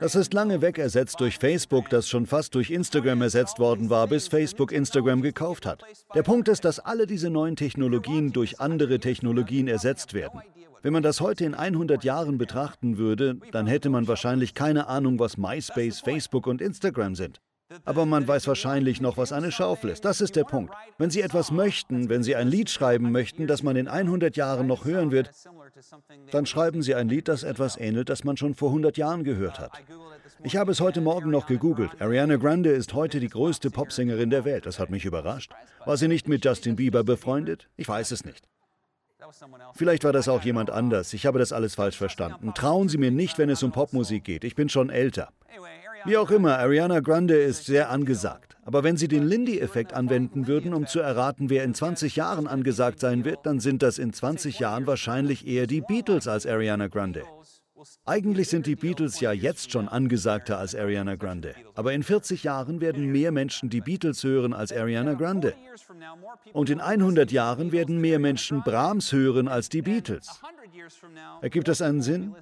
Das 0.00 0.14
ist 0.14 0.34
lange 0.34 0.60
weg 0.60 0.78
ersetzt 0.78 1.20
durch 1.20 1.38
Facebook, 1.38 1.88
das 1.90 2.08
schon 2.08 2.26
fast 2.26 2.54
durch 2.54 2.70
Instagram 2.70 3.22
ersetzt 3.22 3.58
worden 3.58 3.90
war, 3.90 4.06
bis 4.08 4.28
Facebook 4.28 4.72
Instagram 4.72 5.22
gekauft 5.22 5.66
hat. 5.66 5.82
Der 6.14 6.22
Punkt 6.22 6.48
ist, 6.48 6.64
dass 6.64 6.80
alle 6.80 7.06
diese 7.06 7.30
neuen 7.30 7.56
Technologien 7.56 8.32
durch 8.32 8.60
andere 8.60 8.98
Technologien 8.98 9.68
ersetzt 9.68 10.14
werden. 10.14 10.40
Wenn 10.82 10.92
man 10.92 11.02
das 11.02 11.20
heute 11.20 11.44
in 11.44 11.54
100 11.54 12.04
Jahren 12.04 12.38
betrachten 12.38 12.96
würde, 12.96 13.38
dann 13.50 13.66
hätte 13.66 13.88
man 13.90 14.06
wahrscheinlich 14.06 14.54
keine 14.54 14.86
Ahnung, 14.86 15.18
was 15.18 15.36
MySpace, 15.36 16.00
Facebook 16.00 16.46
und 16.46 16.60
Instagram 16.60 17.14
sind. 17.14 17.40
Aber 17.84 18.06
man 18.06 18.28
weiß 18.28 18.46
wahrscheinlich 18.46 19.00
noch, 19.00 19.16
was 19.16 19.32
eine 19.32 19.50
Schaufel 19.50 19.90
ist. 19.90 20.04
Das 20.04 20.20
ist 20.20 20.36
der 20.36 20.44
Punkt. 20.44 20.72
Wenn 20.98 21.10
Sie 21.10 21.20
etwas 21.20 21.50
möchten, 21.50 22.08
wenn 22.08 22.22
Sie 22.22 22.36
ein 22.36 22.48
Lied 22.48 22.70
schreiben 22.70 23.10
möchten, 23.10 23.46
das 23.46 23.62
man 23.62 23.76
in 23.76 23.88
100 23.88 24.36
Jahren 24.36 24.66
noch 24.66 24.84
hören 24.84 25.10
wird, 25.10 25.30
dann 26.30 26.46
schreiben 26.46 26.82
Sie 26.82 26.94
ein 26.94 27.08
Lied, 27.08 27.28
das 27.28 27.42
etwas 27.42 27.76
ähnelt, 27.76 28.08
das 28.08 28.22
man 28.22 28.36
schon 28.36 28.54
vor 28.54 28.68
100 28.68 28.96
Jahren 28.96 29.24
gehört 29.24 29.58
hat. 29.58 29.72
Ich 30.44 30.56
habe 30.56 30.70
es 30.70 30.80
heute 30.80 31.00
Morgen 31.00 31.30
noch 31.30 31.46
gegoogelt. 31.46 32.00
Ariana 32.00 32.36
Grande 32.36 32.70
ist 32.70 32.94
heute 32.94 33.18
die 33.18 33.28
größte 33.28 33.70
Popsängerin 33.70 34.30
der 34.30 34.44
Welt. 34.44 34.66
Das 34.66 34.78
hat 34.78 34.90
mich 34.90 35.04
überrascht. 35.04 35.50
War 35.84 35.96
sie 35.96 36.08
nicht 36.08 36.28
mit 36.28 36.44
Justin 36.44 36.76
Bieber 36.76 37.02
befreundet? 37.02 37.68
Ich 37.76 37.88
weiß 37.88 38.12
es 38.12 38.24
nicht. 38.24 38.48
Vielleicht 39.74 40.04
war 40.04 40.12
das 40.12 40.28
auch 40.28 40.42
jemand 40.42 40.70
anders. 40.70 41.12
Ich 41.14 41.26
habe 41.26 41.40
das 41.40 41.52
alles 41.52 41.74
falsch 41.74 41.96
verstanden. 41.96 42.54
Trauen 42.54 42.88
Sie 42.88 42.98
mir 42.98 43.10
nicht, 43.10 43.38
wenn 43.38 43.50
es 43.50 43.62
um 43.62 43.72
Popmusik 43.72 44.22
geht. 44.22 44.44
Ich 44.44 44.54
bin 44.54 44.68
schon 44.68 44.88
älter. 44.88 45.30
Wie 46.06 46.16
auch 46.16 46.30
immer, 46.30 46.58
Ariana 46.58 47.00
Grande 47.00 47.36
ist 47.36 47.66
sehr 47.66 47.90
angesagt. 47.90 48.56
Aber 48.64 48.84
wenn 48.84 48.96
Sie 48.96 49.08
den 49.08 49.24
Lindy-Effekt 49.24 49.92
anwenden 49.92 50.46
würden, 50.46 50.72
um 50.72 50.86
zu 50.86 51.00
erraten, 51.00 51.50
wer 51.50 51.64
in 51.64 51.74
20 51.74 52.14
Jahren 52.16 52.46
angesagt 52.46 53.00
sein 53.00 53.24
wird, 53.24 53.44
dann 53.44 53.58
sind 53.58 53.82
das 53.82 53.98
in 53.98 54.12
20 54.12 54.58
Jahren 54.60 54.86
wahrscheinlich 54.86 55.46
eher 55.46 55.66
die 55.66 55.80
Beatles 55.80 56.28
als 56.28 56.46
Ariana 56.46 56.86
Grande. 56.86 57.24
Eigentlich 58.04 58.48
sind 58.48 58.66
die 58.66 58.76
Beatles 58.76 59.20
ja 59.20 59.32
jetzt 59.32 59.72
schon 59.72 59.88
angesagter 59.88 60.58
als 60.58 60.74
Ariana 60.74 61.16
Grande. 61.16 61.54
Aber 61.74 61.92
in 61.92 62.02
40 62.02 62.44
Jahren 62.44 62.80
werden 62.80 63.10
mehr 63.10 63.32
Menschen 63.32 63.68
die 63.68 63.80
Beatles 63.80 64.22
hören 64.22 64.52
als 64.52 64.72
Ariana 64.72 65.14
Grande. 65.14 65.54
Und 66.52 66.70
in 66.70 66.80
100 66.80 67.32
Jahren 67.32 67.72
werden 67.72 68.00
mehr 68.00 68.18
Menschen 68.18 68.62
Brahms 68.62 69.12
hören 69.12 69.48
als 69.48 69.68
die 69.68 69.82
Beatles. 69.82 70.40
Ergibt 71.42 71.68
das 71.68 71.82
einen 71.82 72.02
Sinn? 72.02 72.34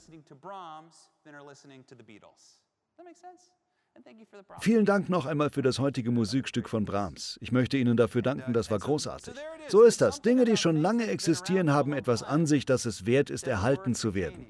Vielen 4.60 4.84
Dank 4.84 5.08
noch 5.08 5.26
einmal 5.26 5.50
für 5.50 5.62
das 5.62 5.78
heutige 5.78 6.10
Musikstück 6.10 6.68
von 6.68 6.84
Brahms. 6.84 7.38
Ich 7.40 7.52
möchte 7.52 7.76
Ihnen 7.76 7.96
dafür 7.96 8.22
danken, 8.22 8.52
das 8.52 8.70
war 8.70 8.78
großartig. 8.78 9.34
So 9.68 9.82
ist 9.82 10.00
das. 10.00 10.20
Dinge, 10.20 10.44
die 10.44 10.56
schon 10.56 10.76
lange 10.76 11.06
existieren, 11.06 11.72
haben 11.72 11.92
etwas 11.92 12.22
an 12.22 12.46
sich, 12.46 12.66
das 12.66 12.84
es 12.84 13.06
wert 13.06 13.30
ist, 13.30 13.46
erhalten 13.46 13.94
zu 13.94 14.14
werden. 14.14 14.46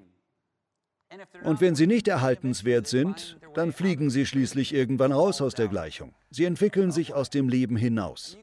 Und 1.45 1.61
wenn 1.61 1.75
sie 1.75 1.87
nicht 1.87 2.09
erhaltenswert 2.09 2.87
sind, 2.87 3.39
dann 3.55 3.73
fliegen 3.73 4.11
sie 4.11 4.27
schließlich 4.27 4.75
irgendwann 4.75 5.13
raus 5.13 5.41
aus 5.41 5.55
der 5.55 5.69
Gleichung. 5.69 6.15
Sie 6.31 6.45
entwickeln 6.45 6.91
sich 6.91 7.15
aus 7.15 7.31
dem 7.31 7.49
Leben 7.49 7.77
hinaus. 7.77 8.37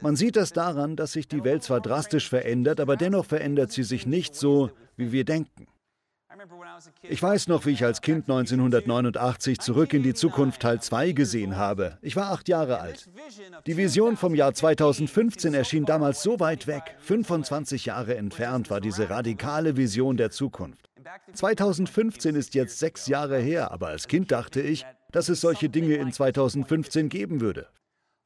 Man 0.00 0.16
sieht 0.16 0.36
das 0.36 0.52
daran, 0.52 0.96
dass 0.96 1.12
sich 1.12 1.28
die 1.28 1.44
Welt 1.44 1.62
zwar 1.62 1.80
drastisch 1.80 2.28
verändert, 2.28 2.80
aber 2.80 2.96
dennoch 2.96 3.26
verändert 3.26 3.72
sie 3.72 3.82
sich 3.82 4.06
nicht 4.06 4.34
so, 4.34 4.70
wie 4.96 5.12
wir 5.12 5.24
denken. 5.24 5.66
Ich 7.02 7.22
weiß 7.22 7.48
noch, 7.48 7.66
wie 7.66 7.70
ich 7.70 7.84
als 7.84 8.00
Kind 8.00 8.28
1989 8.28 9.58
zurück 9.60 9.92
in 9.92 10.02
die 10.02 10.14
Zukunft 10.14 10.62
Teil 10.62 10.80
2 10.80 11.12
gesehen 11.12 11.56
habe. 11.56 11.98
Ich 12.02 12.16
war 12.16 12.30
acht 12.32 12.48
Jahre 12.48 12.80
alt. 12.80 13.08
Die 13.66 13.76
Vision 13.76 14.16
vom 14.16 14.34
Jahr 14.34 14.54
2015 14.54 15.54
erschien 15.54 15.84
damals 15.84 16.22
so 16.22 16.40
weit 16.40 16.66
weg. 16.66 16.96
25 17.00 17.86
Jahre 17.86 18.16
entfernt 18.16 18.70
war 18.70 18.80
diese 18.80 19.10
radikale 19.10 19.76
Vision 19.76 20.16
der 20.16 20.30
Zukunft. 20.30 20.90
2015 21.32 22.34
ist 22.34 22.54
jetzt 22.54 22.78
sechs 22.78 23.06
Jahre 23.06 23.38
her, 23.38 23.70
aber 23.70 23.88
als 23.88 24.08
Kind 24.08 24.32
dachte 24.32 24.60
ich, 24.60 24.86
dass 25.12 25.28
es 25.28 25.40
solche 25.40 25.68
Dinge 25.68 25.94
in 25.94 26.12
2015 26.12 27.08
geben 27.08 27.40
würde. 27.40 27.68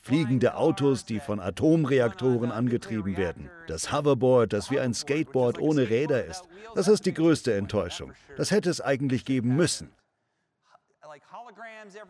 Fliegende 0.02 0.56
Autos, 0.56 1.04
die 1.04 1.20
von 1.20 1.40
Atomreaktoren 1.40 2.50
angetrieben 2.50 3.16
werden. 3.16 3.50
Das 3.66 3.92
Hoverboard, 3.92 4.52
das 4.52 4.70
wie 4.70 4.80
ein 4.80 4.94
Skateboard 4.94 5.58
ohne 5.58 5.90
Räder 5.90 6.24
ist. 6.24 6.44
Das 6.74 6.88
ist 6.88 7.04
die 7.06 7.14
größte 7.14 7.54
Enttäuschung. 7.54 8.12
Das 8.36 8.50
hätte 8.50 8.70
es 8.70 8.80
eigentlich 8.80 9.24
geben 9.24 9.56
müssen. 9.56 9.90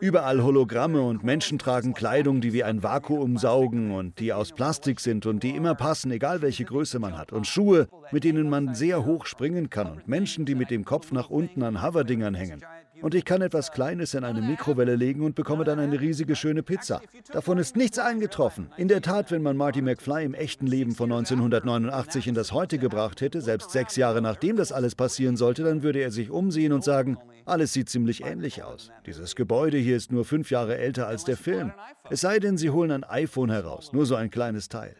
Überall 0.00 0.42
Hologramme 0.42 1.00
und 1.02 1.25
Menschen 1.25 1.59
tragen 1.59 1.95
Kleidung, 1.95 2.40
die 2.40 2.52
wie 2.52 2.64
ein 2.64 2.83
Vakuum 2.83 3.37
saugen 3.37 3.92
und 3.92 4.18
die 4.18 4.33
aus 4.33 4.52
Plastik 4.52 5.00
sind 5.00 5.26
und 5.26 5.42
die 5.42 5.54
immer 5.54 5.75
passen, 5.75 6.11
egal 6.11 6.42
welche 6.42 6.64
Größe 6.64 6.99
man 6.99 7.16
hat. 7.16 7.33
Und 7.33 7.47
Schuhe, 7.47 7.88
mit 8.11 8.25
denen 8.25 8.49
man 8.49 8.75
sehr 8.75 9.04
hoch 9.04 9.26
springen 9.26 9.71
kann 9.71 9.90
und 9.90 10.09
Menschen, 10.09 10.45
die 10.45 10.54
mit 10.54 10.71
dem 10.71 10.85
Kopf 10.85 11.12
nach 11.12 11.30
unten 11.30 11.62
an 11.62 11.83
Hoverdingern 11.83 12.35
hängen. 12.35 12.64
Und 13.02 13.14
ich 13.14 13.24
kann 13.24 13.42
etwas 13.42 13.72
Kleines 13.72 14.14
in 14.14 14.24
eine 14.24 14.40
Mikrowelle 14.40 14.96
legen 14.96 15.22
und 15.22 15.34
bekomme 15.34 15.64
dann 15.64 15.78
eine 15.78 16.00
riesige 16.00 16.36
schöne 16.36 16.62
Pizza. 16.62 17.00
Davon 17.32 17.58
ist 17.58 17.76
nichts 17.76 17.98
eingetroffen. 17.98 18.70
In 18.76 18.88
der 18.88 19.02
Tat, 19.02 19.30
wenn 19.30 19.42
man 19.42 19.56
Marty 19.56 19.82
McFly 19.82 20.24
im 20.24 20.34
echten 20.34 20.66
Leben 20.66 20.94
von 20.94 21.10
1989 21.12 22.26
in 22.26 22.34
das 22.34 22.52
Heute 22.52 22.78
gebracht 22.78 23.20
hätte, 23.20 23.40
selbst 23.40 23.70
sechs 23.70 23.96
Jahre 23.96 24.22
nachdem 24.22 24.56
das 24.56 24.72
alles 24.72 24.94
passieren 24.94 25.36
sollte, 25.36 25.64
dann 25.64 25.82
würde 25.82 26.00
er 26.00 26.10
sich 26.10 26.30
umsehen 26.30 26.72
und 26.72 26.84
sagen, 26.84 27.18
alles 27.44 27.72
sieht 27.72 27.88
ziemlich 27.88 28.24
ähnlich 28.24 28.62
aus. 28.62 28.90
Dieses 29.06 29.34
Gebäude 29.34 29.78
hier 29.78 29.96
ist 29.96 30.12
nur 30.12 30.24
fünf 30.24 30.50
Jahre 30.50 30.76
älter 30.76 31.06
als 31.06 31.24
der 31.24 31.36
Film. 31.36 31.72
Es 32.10 32.20
sei 32.20 32.38
denn, 32.38 32.58
Sie 32.58 32.70
holen 32.70 32.90
ein 32.90 33.04
iPhone 33.04 33.50
heraus, 33.50 33.92
nur 33.92 34.06
so 34.06 34.16
ein 34.16 34.30
kleines 34.30 34.68
Teil. 34.68 34.94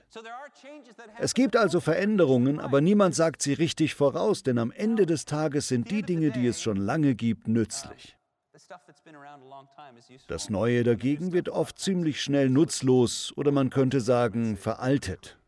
Es 1.19 1.35
gibt 1.35 1.57
also 1.57 1.81
Veränderungen, 1.81 2.61
aber 2.61 2.81
niemand 2.81 3.15
sagt 3.15 3.43
sie 3.43 3.53
richtig 3.53 3.95
voraus, 3.95 4.43
denn 4.43 4.59
am 4.59 4.71
Ende 4.71 5.07
des 5.07 5.25
Tages 5.25 5.69
sind 5.69 5.91
die 5.91 6.03
Dinge, 6.03 6.31
die 6.31 6.47
es 6.47 6.63
schon 6.63 6.77
lange 6.77 7.15
gibt, 7.15 7.49
nützlich. 7.49 8.17
Das 10.27 10.51
Neue 10.51 10.83
dagegen 10.83 11.33
wird 11.33 11.49
oft 11.49 11.79
ziemlich 11.79 12.23
schnell 12.23 12.49
nutzlos 12.49 13.33
oder 13.37 13.53
man 13.53 13.71
könnte 13.71 14.01
sagen 14.01 14.57
veraltet. 14.57 15.39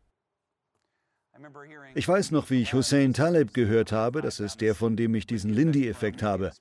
Ich 1.95 2.07
weiß 2.07 2.31
noch, 2.31 2.49
wie 2.49 2.61
ich 2.61 2.73
Hussein 2.73 3.13
Taleb 3.13 3.53
gehört 3.53 3.91
habe, 3.91 4.21
das 4.21 4.39
ist 4.39 4.61
der, 4.61 4.75
von 4.75 4.95
dem 4.95 5.15
ich 5.15 5.25
diesen 5.25 5.51
Lindy-Effekt 5.51 6.21
habe. 6.21 6.51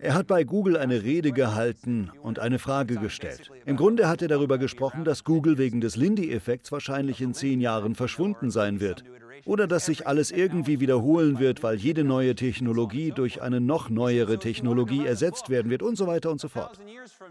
Er 0.00 0.14
hat 0.14 0.26
bei 0.26 0.44
Google 0.44 0.76
eine 0.76 1.02
Rede 1.02 1.32
gehalten 1.32 2.10
und 2.22 2.38
eine 2.38 2.58
Frage 2.58 2.96
gestellt. 2.96 3.50
Im 3.64 3.76
Grunde 3.76 4.08
hat 4.08 4.22
er 4.22 4.28
darüber 4.28 4.58
gesprochen, 4.58 5.04
dass 5.04 5.24
Google 5.24 5.58
wegen 5.58 5.80
des 5.80 5.96
Lindy-Effekts 5.96 6.70
wahrscheinlich 6.70 7.20
in 7.20 7.34
zehn 7.34 7.60
Jahren 7.60 7.94
verschwunden 7.94 8.50
sein 8.50 8.80
wird 8.80 9.04
oder 9.46 9.66
dass 9.66 9.86
sich 9.86 10.06
alles 10.06 10.30
irgendwie 10.30 10.80
wiederholen 10.80 11.38
wird, 11.38 11.62
weil 11.62 11.76
jede 11.76 12.04
neue 12.04 12.34
Technologie 12.34 13.12
durch 13.12 13.40
eine 13.40 13.60
noch 13.60 13.88
neuere 13.88 14.38
Technologie 14.38 15.06
ersetzt 15.06 15.48
werden 15.48 15.70
wird 15.70 15.82
und 15.82 15.96
so 15.96 16.06
weiter 16.06 16.30
und 16.30 16.40
so 16.40 16.48
fort. 16.48 16.78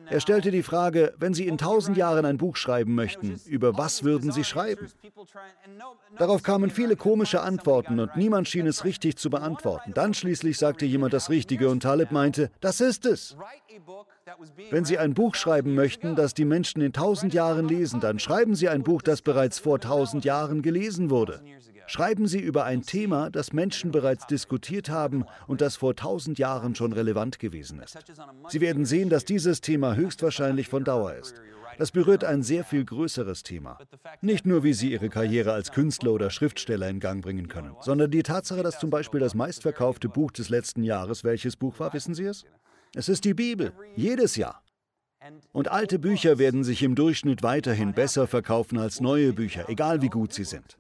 Er 0.10 0.20
stellte 0.22 0.50
die 0.50 0.64
Frage, 0.64 1.14
wenn 1.18 1.34
Sie 1.34 1.48
in 1.48 1.58
tausend 1.58 1.98
Jahren 1.98 2.26
ein 2.26 2.38
Buch 2.38 2.56
schreiben 2.56 2.96
möchten, 2.96 3.40
über 3.46 3.78
was 3.78 4.04
würden 4.04 4.32
Sie 4.32 4.44
schreiben? 4.44 4.88
Darauf 6.18 6.44
kamen 6.44 6.70
viele 6.70 6.96
komische 6.96 7.42
Antworten 7.42 8.00
und 8.00 8.16
niemand 8.16 8.48
schien 8.48 8.66
es 8.66 8.86
richtig 8.86 9.18
zu 9.18 9.30
beantworten. 9.30 9.94
Dann 9.94 10.14
schließlich 10.14 10.58
sagte 10.58 10.86
jemand 10.86 11.14
das 11.14 11.30
Richtige 11.30 11.70
und 11.70 11.84
Taleb 11.84 12.12
meinte, 12.12 12.50
das 12.62 12.80
ist 12.80 13.06
es. 13.06 13.36
Wenn 14.72 14.86
Sie 14.86 14.98
ein 14.98 15.14
Buch 15.14 15.36
schreiben 15.36 15.76
möchten, 15.76 16.16
das 16.16 16.34
die 16.34 16.46
Menschen 16.46 16.82
in 16.82 16.94
tausend 16.94 17.34
Jahren 17.34 17.68
lesen, 17.68 18.00
dann 18.00 18.20
schreiben 18.20 18.56
Sie 18.56 18.70
ein 18.70 18.84
Buch, 18.84 19.02
das 19.02 19.22
bereits 19.22 19.60
vor 19.60 19.80
tausend 19.80 20.26
Jahren 20.26 20.62
gelesen 20.62 21.10
wurde. 21.10 21.42
Schreiben 21.88 22.28
Sie 22.28 22.40
über 22.40 22.66
ein 22.66 22.82
Thema, 22.82 23.30
das 23.30 23.54
Menschen 23.54 23.92
bereits 23.92 24.26
diskutiert 24.28 24.90
haben 24.90 25.26
und 25.48 25.62
das 25.62 25.76
vor 25.76 25.96
tausend 25.96 26.40
Jahren 26.40 26.76
schon 26.76 26.94
relevant 26.94 27.40
gewesen 27.40 27.80
ist. 27.80 27.98
Sie 28.50 28.62
werden 28.62 28.86
sehen, 28.86 29.10
dass 29.10 29.26
dieses 29.26 29.62
Thema 29.62 29.96
höchstwahrscheinlich 29.96 30.68
von 30.68 30.84
Dauer 30.84 31.14
ist. 31.14 31.36
Das 31.78 31.92
berührt 31.92 32.24
ein 32.24 32.42
sehr 32.42 32.64
viel 32.64 32.86
größeres 32.86 33.44
Thema. 33.44 33.78
Nicht 34.22 34.46
nur, 34.46 34.64
wie 34.64 34.74
Sie 34.74 34.92
Ihre 34.92 35.10
Karriere 35.10 35.52
als 35.52 35.72
Künstler 35.72 36.14
oder 36.14 36.30
Schriftsteller 36.30 36.90
in 36.90 37.00
Gang 37.00 37.22
bringen 37.22 37.48
können, 37.48 37.76
sondern 37.82 38.12
die 38.12 38.24
Tatsache, 38.24 38.64
dass 38.64 38.80
zum 38.80 38.90
Beispiel 38.90 39.20
das 39.20 39.36
meistverkaufte 39.36 40.08
Buch 40.08 40.32
des 40.32 40.50
letzten 40.50 40.84
Jahres, 40.84 41.24
welches 41.24 41.56
Buch 41.56 41.80
war, 41.80 41.94
wissen 41.94 42.16
Sie 42.16 42.26
es? 42.26 42.46
Es 42.96 43.10
ist 43.10 43.26
die 43.26 43.34
Bibel, 43.34 43.74
jedes 43.96 44.38
Jahr. 44.38 44.62
Und 45.52 45.70
alte 45.70 46.00
Bücher 46.00 46.38
werden 46.38 46.64
sich 46.64 46.84
im 46.84 46.96
Durchschnitt 46.96 47.44
weiterhin 47.44 47.94
besser 47.94 48.28
verkaufen 48.28 48.78
als 48.78 49.02
neue 49.02 49.34
Bücher, 49.34 49.68
egal 49.70 50.02
wie 50.02 50.10
gut 50.10 50.34
sie 50.34 50.44
sind. 50.44 50.78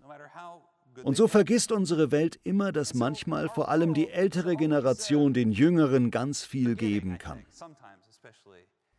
Und 1.04 1.18
so 1.18 1.28
vergisst 1.28 1.72
unsere 1.72 2.12
Welt 2.12 2.40
immer, 2.44 2.72
dass 2.72 2.94
manchmal 2.94 3.50
vor 3.50 3.70
allem 3.70 3.94
die 3.94 4.10
ältere 4.10 4.56
Generation 4.56 5.34
den 5.34 5.52
Jüngeren 5.52 6.12
ganz 6.12 6.44
viel 6.44 6.76
geben 6.76 7.18
kann. 7.18 7.46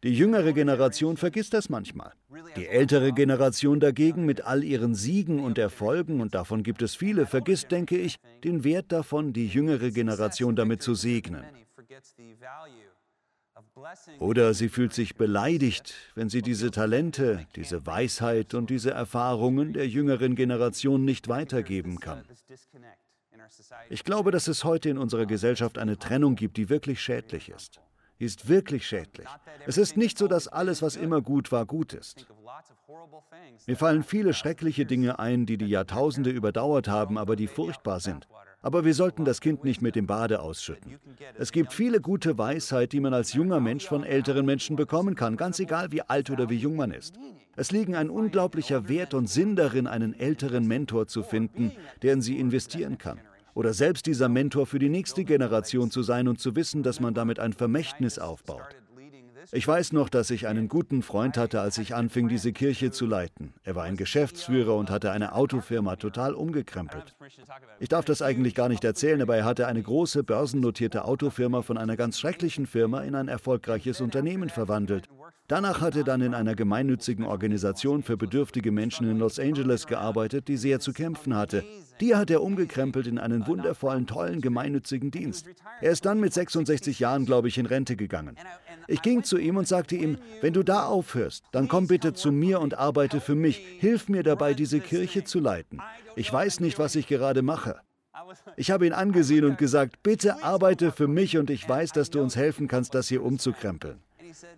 Die 0.02 0.14
jüngere 0.14 0.52
Generation 0.52 1.16
vergisst 1.16 1.54
das 1.54 1.68
manchmal. 1.68 2.12
Die 2.56 2.68
ältere 2.68 3.12
Generation 3.12 3.80
dagegen 3.80 4.24
mit 4.26 4.42
all 4.42 4.62
ihren 4.62 4.94
Siegen 4.94 5.42
und 5.42 5.58
Erfolgen, 5.58 6.20
und 6.20 6.34
davon 6.34 6.62
gibt 6.62 6.82
es 6.82 6.94
viele, 6.94 7.26
vergisst, 7.26 7.72
denke 7.72 7.96
ich, 7.96 8.16
den 8.44 8.62
Wert 8.62 8.92
davon, 8.92 9.32
die 9.32 9.46
jüngere 9.46 9.90
Generation 9.90 10.54
damit 10.54 10.82
zu 10.82 10.94
segnen. 10.94 11.44
Oder 14.18 14.54
sie 14.54 14.68
fühlt 14.68 14.92
sich 14.92 15.16
beleidigt, 15.16 15.94
wenn 16.14 16.28
sie 16.28 16.42
diese 16.42 16.70
Talente, 16.70 17.46
diese 17.56 17.86
Weisheit 17.86 18.54
und 18.54 18.70
diese 18.70 18.90
Erfahrungen 18.90 19.72
der 19.72 19.88
jüngeren 19.88 20.34
Generation 20.34 21.04
nicht 21.04 21.28
weitergeben 21.28 22.00
kann. 22.00 22.24
Ich 23.88 24.04
glaube, 24.04 24.30
dass 24.30 24.48
es 24.48 24.64
heute 24.64 24.88
in 24.88 24.98
unserer 24.98 25.26
Gesellschaft 25.26 25.78
eine 25.78 25.98
Trennung 25.98 26.36
gibt, 26.36 26.56
die 26.56 26.68
wirklich 26.68 27.00
schädlich 27.00 27.48
ist. 27.48 27.80
Die 28.18 28.24
ist 28.24 28.48
wirklich 28.48 28.86
schädlich. 28.86 29.28
Es 29.66 29.76
ist 29.76 29.96
nicht 29.96 30.16
so, 30.16 30.26
dass 30.26 30.48
alles, 30.48 30.80
was 30.80 30.96
immer 30.96 31.20
gut 31.20 31.52
war, 31.52 31.66
gut 31.66 31.92
ist. 31.92 32.26
Mir 33.66 33.76
fallen 33.76 34.02
viele 34.02 34.32
schreckliche 34.32 34.86
Dinge 34.86 35.18
ein, 35.18 35.44
die 35.44 35.58
die 35.58 35.66
Jahrtausende 35.66 36.30
überdauert 36.30 36.88
haben, 36.88 37.18
aber 37.18 37.36
die 37.36 37.46
furchtbar 37.46 38.00
sind. 38.00 38.26
Aber 38.66 38.84
wir 38.84 38.94
sollten 38.94 39.24
das 39.24 39.40
Kind 39.40 39.62
nicht 39.62 39.80
mit 39.80 39.94
dem 39.94 40.08
Bade 40.08 40.40
ausschütten. 40.40 40.98
Es 41.38 41.52
gibt 41.52 41.72
viele 41.72 42.00
gute 42.00 42.36
Weisheit, 42.36 42.92
die 42.92 42.98
man 42.98 43.14
als 43.14 43.32
junger 43.32 43.60
Mensch 43.60 43.86
von 43.86 44.02
älteren 44.02 44.44
Menschen 44.44 44.74
bekommen 44.74 45.14
kann, 45.14 45.36
ganz 45.36 45.60
egal 45.60 45.92
wie 45.92 46.02
alt 46.02 46.30
oder 46.30 46.50
wie 46.50 46.56
jung 46.56 46.74
man 46.74 46.90
ist. 46.90 47.14
Es 47.54 47.70
liegen 47.70 47.94
ein 47.94 48.10
unglaublicher 48.10 48.88
Wert 48.88 49.14
und 49.14 49.28
Sinn 49.28 49.54
darin, 49.54 49.86
einen 49.86 50.18
älteren 50.18 50.66
Mentor 50.66 51.06
zu 51.06 51.22
finden, 51.22 51.70
der 52.02 52.14
in 52.14 52.22
sie 52.22 52.40
investieren 52.40 52.98
kann. 52.98 53.20
Oder 53.54 53.72
selbst 53.72 54.06
dieser 54.06 54.28
Mentor 54.28 54.66
für 54.66 54.80
die 54.80 54.88
nächste 54.88 55.22
Generation 55.22 55.92
zu 55.92 56.02
sein 56.02 56.26
und 56.26 56.40
zu 56.40 56.56
wissen, 56.56 56.82
dass 56.82 56.98
man 56.98 57.14
damit 57.14 57.38
ein 57.38 57.52
Vermächtnis 57.52 58.18
aufbaut. 58.18 58.74
Ich 59.52 59.66
weiß 59.66 59.92
noch, 59.92 60.08
dass 60.08 60.30
ich 60.30 60.46
einen 60.46 60.68
guten 60.68 61.02
Freund 61.02 61.36
hatte, 61.36 61.60
als 61.60 61.78
ich 61.78 61.94
anfing, 61.94 62.28
diese 62.28 62.52
Kirche 62.52 62.90
zu 62.90 63.06
leiten. 63.06 63.54
Er 63.62 63.74
war 63.74 63.84
ein 63.84 63.96
Geschäftsführer 63.96 64.74
und 64.74 64.90
hatte 64.90 65.12
eine 65.12 65.34
Autofirma 65.34 65.96
total 65.96 66.34
umgekrempelt. 66.34 67.14
Ich 67.78 67.88
darf 67.88 68.04
das 68.04 68.22
eigentlich 68.22 68.54
gar 68.54 68.68
nicht 68.68 68.84
erzählen, 68.84 69.22
aber 69.22 69.36
er 69.36 69.44
hatte 69.44 69.66
eine 69.66 69.82
große 69.82 70.24
börsennotierte 70.24 71.04
Autofirma 71.04 71.62
von 71.62 71.78
einer 71.78 71.96
ganz 71.96 72.18
schrecklichen 72.18 72.66
Firma 72.66 73.02
in 73.02 73.14
ein 73.14 73.28
erfolgreiches 73.28 74.00
Unternehmen 74.00 74.48
verwandelt. 74.48 75.08
Danach 75.48 75.80
hat 75.80 75.94
er 75.94 76.02
dann 76.02 76.22
in 76.22 76.34
einer 76.34 76.56
gemeinnützigen 76.56 77.24
Organisation 77.24 78.02
für 78.02 78.16
bedürftige 78.16 78.72
Menschen 78.72 79.08
in 79.08 79.18
Los 79.18 79.38
Angeles 79.38 79.86
gearbeitet, 79.86 80.48
die 80.48 80.56
sehr 80.56 80.80
zu 80.80 80.92
kämpfen 80.92 81.36
hatte. 81.36 81.62
Die 82.00 82.16
hat 82.16 82.30
er 82.30 82.42
umgekrempelt 82.42 83.06
in 83.06 83.18
einen 83.18 83.46
wundervollen, 83.46 84.08
tollen, 84.08 84.40
gemeinnützigen 84.40 85.12
Dienst. 85.12 85.46
Er 85.80 85.92
ist 85.92 86.04
dann 86.04 86.18
mit 86.18 86.32
66 86.32 86.98
Jahren, 86.98 87.26
glaube 87.26 87.46
ich, 87.46 87.58
in 87.58 87.66
Rente 87.66 87.94
gegangen. 87.94 88.36
Ich 88.88 89.02
ging 89.02 89.22
zu 89.22 89.38
ihm 89.38 89.56
und 89.56 89.68
sagte 89.68 89.94
ihm, 89.94 90.18
wenn 90.40 90.52
du 90.52 90.64
da 90.64 90.84
aufhörst, 90.86 91.44
dann 91.52 91.68
komm 91.68 91.86
bitte 91.86 92.12
zu 92.12 92.32
mir 92.32 92.60
und 92.60 92.76
arbeite 92.76 93.20
für 93.20 93.36
mich. 93.36 93.58
Hilf 93.78 94.08
mir 94.08 94.24
dabei, 94.24 94.52
diese 94.52 94.80
Kirche 94.80 95.22
zu 95.22 95.38
leiten. 95.38 95.80
Ich 96.16 96.32
weiß 96.32 96.58
nicht, 96.58 96.78
was 96.80 96.96
ich 96.96 97.06
gerade 97.06 97.42
mache. 97.42 97.76
Ich 98.56 98.72
habe 98.72 98.86
ihn 98.86 98.92
angesehen 98.92 99.44
und 99.44 99.58
gesagt, 99.58 100.02
bitte 100.02 100.42
arbeite 100.42 100.90
für 100.90 101.06
mich 101.06 101.38
und 101.38 101.50
ich 101.50 101.68
weiß, 101.68 101.92
dass 101.92 102.10
du 102.10 102.20
uns 102.20 102.34
helfen 102.34 102.66
kannst, 102.66 102.94
das 102.94 103.08
hier 103.08 103.22
umzukrempeln. 103.22 104.02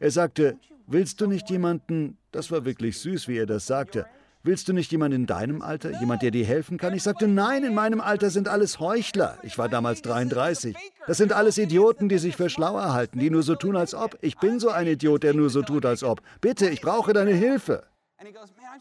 Er 0.00 0.11
sagte, 0.11 0.57
willst 0.88 1.21
du 1.21 1.26
nicht 1.26 1.49
jemanden, 1.50 2.18
das 2.33 2.50
war 2.50 2.64
wirklich 2.64 2.99
süß, 2.99 3.28
wie 3.28 3.38
er 3.38 3.47
das 3.47 3.66
sagte, 3.66 4.07
willst 4.42 4.68
du 4.68 4.73
nicht 4.73 4.90
jemanden 4.90 5.16
in 5.16 5.26
deinem 5.26 5.62
Alter, 5.62 6.00
jemand, 6.00 6.23
der 6.23 6.30
dir 6.30 6.45
helfen 6.45 6.78
kann? 6.78 6.95
Ich 6.95 7.02
sagte, 7.02 7.28
nein, 7.28 7.64
in 7.64 7.75
meinem 7.75 8.00
Alter 8.00 8.30
sind 8.30 8.49
alles 8.49 8.80
Heuchler. 8.80 9.38
Ich 9.42 9.59
war 9.59 9.68
damals 9.68 10.02
33. 10.02 10.76
Das 11.07 11.18
sind 11.18 11.33
alles 11.33 11.59
Idioten, 11.59 12.09
die 12.09 12.18
sich 12.18 12.37
für 12.37 12.49
schlauer 12.49 12.92
halten, 12.92 13.18
die 13.18 13.30
nur 13.30 13.42
so 13.42 13.54
tun, 13.54 13.76
als 13.76 13.95
ob. 13.95 14.18
Ich 14.23 14.38
bin 14.38 14.59
so 14.59 14.71
ein 14.71 14.87
Idiot, 14.87 15.23
der 15.23 15.35
nur 15.35 15.50
so 15.50 15.62
tut, 15.62 15.85
als 15.85 16.02
ob. 16.02 16.23
Bitte, 16.40 16.68
ich 16.68 16.80
brauche 16.80 17.12
deine 17.12 17.33
Hilfe. 17.33 17.85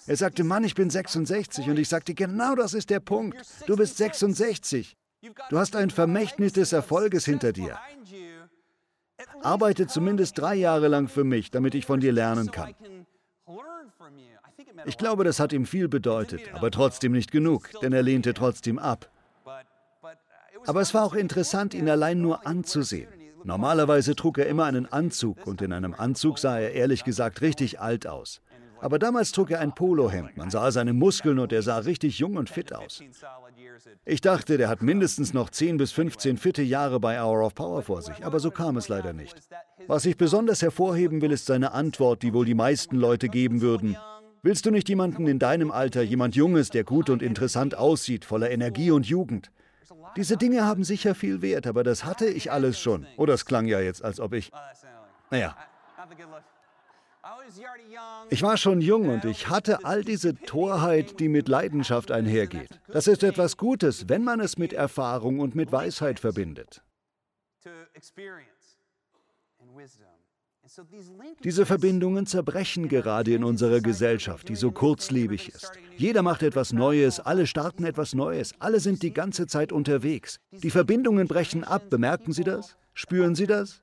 Er 0.08 0.16
sagte, 0.16 0.44
Mann, 0.44 0.64
ich 0.64 0.74
bin 0.74 0.90
66. 0.90 1.70
Und 1.70 1.78
ich 1.78 1.90
sagte, 1.90 2.14
genau 2.14 2.56
das 2.56 2.74
ist 2.74 2.90
der 2.90 3.00
Punkt. 3.00 3.38
Du 3.68 3.76
bist 3.76 3.98
66. 3.98 4.96
Du 5.50 5.58
hast 5.58 5.76
ein 5.76 5.90
Vermächtnis 5.90 6.54
des 6.54 6.72
Erfolges 6.74 7.26
hinter 7.26 7.52
dir. 7.52 7.78
Arbeite 9.42 9.88
zumindest 9.88 10.38
drei 10.38 10.56
Jahre 10.56 10.88
lang 10.88 11.08
für 11.08 11.24
mich, 11.24 11.52
damit 11.52 11.76
ich 11.76 11.86
von 11.86 12.00
dir 12.00 12.12
lernen 12.12 12.52
kann. 12.52 12.76
Ich 14.86 14.98
glaube, 14.98 15.24
das 15.24 15.40
hat 15.40 15.54
ihm 15.54 15.66
viel 15.66 15.88
bedeutet, 15.88 16.54
aber 16.54 16.72
trotzdem 16.72 17.12
nicht 17.12 17.32
genug, 17.32 17.70
denn 17.82 17.94
er 17.94 18.04
lehnte 18.04 18.34
trotzdem 18.34 18.80
ab. 18.80 19.10
Aber 20.66 20.82
es 20.82 20.94
war 20.94 21.04
auch 21.04 21.14
interessant, 21.14 21.74
ihn 21.74 21.90
allein 21.90 22.22
nur 22.22 22.46
anzusehen. 22.46 23.10
Normalerweise 23.44 24.16
trug 24.16 24.38
er 24.40 24.48
immer 24.48 24.66
einen 24.66 24.92
Anzug 24.92 25.48
und 25.48 25.62
in 25.62 25.72
einem 25.72 25.94
Anzug 25.94 26.40
sah 26.40 26.60
er 26.60 26.74
ehrlich 26.74 27.04
gesagt 27.04 27.42
richtig 27.42 27.80
alt 27.80 28.08
aus. 28.08 28.42
Aber 28.82 29.00
damals 29.00 29.32
trug 29.32 29.52
er 29.52 29.60
ein 29.60 29.74
Polohemd. 29.74 30.38
Man 30.38 30.50
sah 30.50 30.72
seine 30.72 30.94
Muskeln 30.94 31.40
und 31.40 31.52
er 31.52 31.62
sah 31.62 31.80
richtig 31.80 32.20
jung 32.20 32.36
und 32.36 32.50
fit 32.50 32.74
aus. 32.74 33.02
Ich 34.06 34.22
dachte, 34.22 34.58
der 34.58 34.70
hat 34.70 34.82
mindestens 34.82 35.34
noch 35.34 35.50
10 35.50 35.78
bis 35.78 35.92
15 35.92 36.38
fitte 36.38 36.62
Jahre 36.62 37.00
bei 37.00 37.22
Hour 37.22 37.46
of 37.46 37.56
Power 37.56 37.82
vor 37.82 38.02
sich, 38.02 38.26
aber 38.26 38.40
so 38.40 38.52
kam 38.52 38.78
es 38.78 38.88
leider 38.88 39.14
nicht. 39.14 39.36
Was 39.88 40.06
ich 40.06 40.18
besonders 40.18 40.62
hervorheben 40.62 41.22
will, 41.22 41.32
ist 41.32 41.46
seine 41.46 41.72
Antwort, 41.72 42.24
die 42.24 42.34
wohl 42.34 42.46
die 42.46 42.56
meisten 42.56 42.96
Leute 42.96 43.30
geben 43.30 43.62
würden. 43.62 43.98
Willst 44.44 44.66
du 44.66 44.72
nicht 44.72 44.88
jemanden 44.90 45.28
in 45.28 45.40
deinem 45.40 45.72
Alter, 45.72 46.02
jemand 46.02 46.36
Junges, 46.36 46.70
der 46.70 46.84
gut 46.84 47.10
und 47.10 47.22
interessant 47.22 47.76
aussieht, 47.76 48.26
voller 48.26 48.52
Energie 48.52 48.92
und 48.92 49.08
Jugend? 49.08 49.52
Diese 50.16 50.38
Dinge 50.38 50.64
haben 50.66 50.84
sicher 50.84 51.16
viel 51.16 51.42
Wert, 51.42 51.68
aber 51.68 51.84
das 51.84 52.06
hatte 52.06 52.26
ich 52.26 52.52
alles 52.52 52.80
schon. 52.80 53.06
Oder 53.18 53.34
es 53.34 53.46
klang 53.46 53.66
ja 53.66 53.80
jetzt, 53.80 54.04
als 54.04 54.20
ob 54.20 54.34
ich... 54.34 54.52
Naja, 55.30 55.56
ich 58.30 58.42
war 58.42 58.58
schon 58.58 58.82
jung 58.82 59.10
und 59.10 59.26
ich 59.26 59.50
hatte 59.50 59.86
all 59.86 60.04
diese 60.04 60.36
Torheit, 60.36 61.20
die 61.20 61.30
mit 61.30 61.48
Leidenschaft 61.48 62.12
einhergeht. 62.12 62.80
Das 62.88 63.08
ist 63.08 63.24
etwas 63.24 63.58
Gutes, 63.58 64.10
wenn 64.10 64.24
man 64.24 64.40
es 64.40 64.58
mit 64.58 64.74
Erfahrung 64.74 65.40
und 65.40 65.56
mit 65.56 65.72
Weisheit 65.72 66.20
verbindet. 66.20 66.82
Diese 71.44 71.66
Verbindungen 71.66 72.26
zerbrechen 72.26 72.90
gerade 72.90 73.34
in 73.34 73.44
unserer 73.44 73.80
Gesellschaft, 73.80 74.50
die 74.50 74.56
so 74.56 74.72
kurzlebig 74.72 75.50
ist. 75.50 75.72
Jeder 75.96 76.22
macht 76.24 76.44
etwas 76.44 76.74
Neues, 76.74 77.20
alle 77.20 77.48
starten 77.48 77.86
etwas 77.86 78.14
Neues, 78.14 78.54
alle 78.60 78.80
sind 78.80 79.02
die 79.02 79.14
ganze 79.14 79.48
Zeit 79.48 79.72
unterwegs. 79.72 80.40
Die 80.52 80.70
Verbindungen 80.70 81.28
brechen 81.28 81.64
ab, 81.64 81.90
bemerken 81.90 82.34
Sie 82.34 82.44
das? 82.44 82.76
Spüren 82.94 83.36
Sie 83.36 83.48
das? 83.48 83.80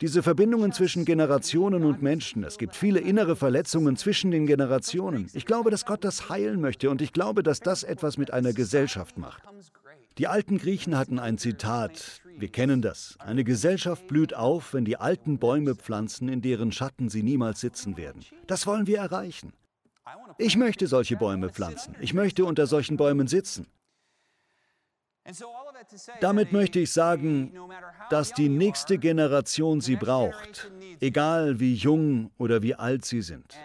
Diese 0.00 0.22
Verbindungen 0.22 0.72
zwischen 0.72 1.04
Generationen 1.04 1.84
und 1.84 2.00
Menschen, 2.00 2.42
es 2.44 2.56
gibt 2.56 2.74
viele 2.74 3.00
innere 3.00 3.36
Verletzungen 3.36 3.96
zwischen 3.96 4.30
den 4.30 4.46
Generationen. 4.46 5.28
Ich 5.34 5.44
glaube, 5.44 5.70
dass 5.70 5.84
Gott 5.84 6.04
das 6.04 6.30
heilen 6.30 6.60
möchte 6.60 6.88
und 6.88 7.02
ich 7.02 7.12
glaube, 7.12 7.42
dass 7.42 7.60
das 7.60 7.82
etwas 7.82 8.16
mit 8.16 8.32
einer 8.32 8.54
Gesellschaft 8.54 9.18
macht. 9.18 9.42
Die 10.16 10.26
alten 10.26 10.58
Griechen 10.58 10.96
hatten 10.96 11.18
ein 11.18 11.38
Zitat, 11.38 12.22
wir 12.38 12.48
kennen 12.48 12.80
das. 12.80 13.16
Eine 13.18 13.44
Gesellschaft 13.44 14.06
blüht 14.06 14.34
auf, 14.34 14.72
wenn 14.72 14.84
die 14.84 14.96
alten 14.96 15.38
Bäume 15.38 15.74
pflanzen, 15.74 16.28
in 16.28 16.40
deren 16.40 16.72
Schatten 16.72 17.10
sie 17.10 17.22
niemals 17.22 17.60
sitzen 17.60 17.96
werden. 17.96 18.24
Das 18.46 18.66
wollen 18.66 18.86
wir 18.86 18.98
erreichen. 18.98 19.52
Ich 20.38 20.56
möchte 20.56 20.86
solche 20.86 21.16
Bäume 21.16 21.50
pflanzen. 21.50 21.94
Ich 22.00 22.14
möchte 22.14 22.44
unter 22.44 22.66
solchen 22.66 22.96
Bäumen 22.96 23.28
sitzen. 23.28 23.66
Damit 26.20 26.52
möchte 26.52 26.80
ich 26.80 26.92
sagen, 26.92 27.52
dass 28.10 28.32
die 28.32 28.48
nächste 28.48 28.98
Generation 28.98 29.80
sie 29.80 29.96
braucht, 29.96 30.70
egal 31.00 31.60
wie 31.60 31.74
jung 31.74 32.30
oder 32.38 32.62
wie 32.62 32.74
alt 32.74 33.04
sie 33.04 33.22
sind. 33.22 33.56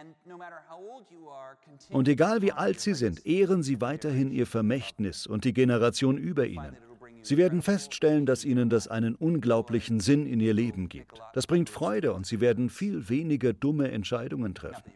Und 1.89 2.07
egal 2.07 2.41
wie 2.41 2.51
alt 2.51 2.79
sie 2.79 2.93
sind, 2.93 3.25
ehren 3.25 3.63
sie 3.63 3.81
weiterhin 3.81 4.31
ihr 4.31 4.47
Vermächtnis 4.47 5.27
und 5.27 5.43
die 5.43 5.53
Generation 5.53 6.17
über 6.17 6.45
ihnen. 6.45 6.77
Sie 7.21 7.37
werden 7.37 7.63
feststellen, 7.63 8.25
dass 8.27 8.45
ihnen 8.45 8.69
das 8.69 8.87
einen 8.87 9.15
unglaublichen 9.15 9.99
Sinn 9.99 10.27
in 10.27 10.39
ihr 10.39 10.53
Leben 10.53 10.89
gibt. 10.89 11.19
Das 11.33 11.47
bringt 11.47 11.69
Freude 11.69 12.13
und 12.13 12.27
sie 12.27 12.39
werden 12.39 12.69
viel 12.69 13.09
weniger 13.09 13.51
dumme 13.51 13.91
Entscheidungen 13.91 14.53
treffen. 14.53 14.91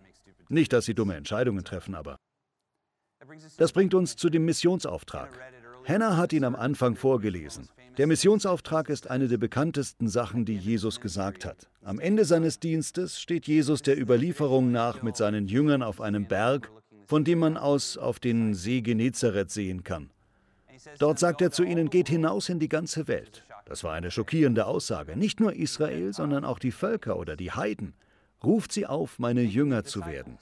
Nicht, 0.47 0.71
dass 0.73 0.85
sie 0.85 0.93
dumme 0.93 1.15
Entscheidungen 1.15 1.63
treffen, 1.63 1.95
aber 1.95 2.17
das 3.57 3.71
bringt 3.71 3.93
uns 3.93 4.15
zu 4.15 4.29
dem 4.29 4.45
Missionsauftrag. 4.45 5.29
Hannah 5.89 6.17
hat 6.17 6.33
ihn 6.33 6.43
am 6.43 6.55
Anfang 6.55 6.95
vorgelesen. 6.95 7.67
Der 7.97 8.05
Missionsauftrag 8.05 8.89
ist 8.89 9.09
eine 9.09 9.27
der 9.27 9.39
bekanntesten 9.39 10.07
Sachen, 10.07 10.45
die 10.45 10.55
Jesus 10.55 11.01
gesagt 11.01 11.45
hat. 11.45 11.67
Am 11.83 11.99
Ende 11.99 12.25
seines 12.25 12.59
Dienstes 12.59 13.19
steht 13.19 13.47
Jesus 13.47 13.81
der 13.81 13.99
Überlieferung 13.99 14.71
nach 14.71 15.01
mit 15.01 15.17
seinen 15.17 15.47
Jüngern 15.47 15.81
auf 15.81 15.99
einem 15.99 16.27
Berg, 16.27 16.69
von 17.07 17.23
dem 17.23 17.39
man 17.39 17.57
aus 17.57 17.97
auf 17.97 18.19
den 18.19 18.53
See 18.53 18.81
Genezareth 18.81 19.49
sehen 19.49 19.83
kann. 19.83 20.11
Dort 20.99 21.17
sagt 21.17 21.41
er 21.41 21.49
zu 21.49 21.63
ihnen, 21.63 21.89
geht 21.89 22.07
hinaus 22.07 22.49
in 22.49 22.59
die 22.59 22.69
ganze 22.69 23.07
Welt. 23.07 23.43
Das 23.65 23.83
war 23.83 23.93
eine 23.93 24.11
schockierende 24.11 24.67
Aussage. 24.67 25.17
Nicht 25.17 25.39
nur 25.39 25.53
Israel, 25.53 26.13
sondern 26.13 26.45
auch 26.45 26.59
die 26.59 26.71
Völker 26.71 27.17
oder 27.17 27.35
die 27.35 27.51
Heiden. 27.51 27.95
Ruft 28.43 28.73
sie 28.73 28.85
auf, 28.85 29.17
meine 29.17 29.41
Jünger 29.41 29.85
zu 29.85 30.05
werden. 30.05 30.37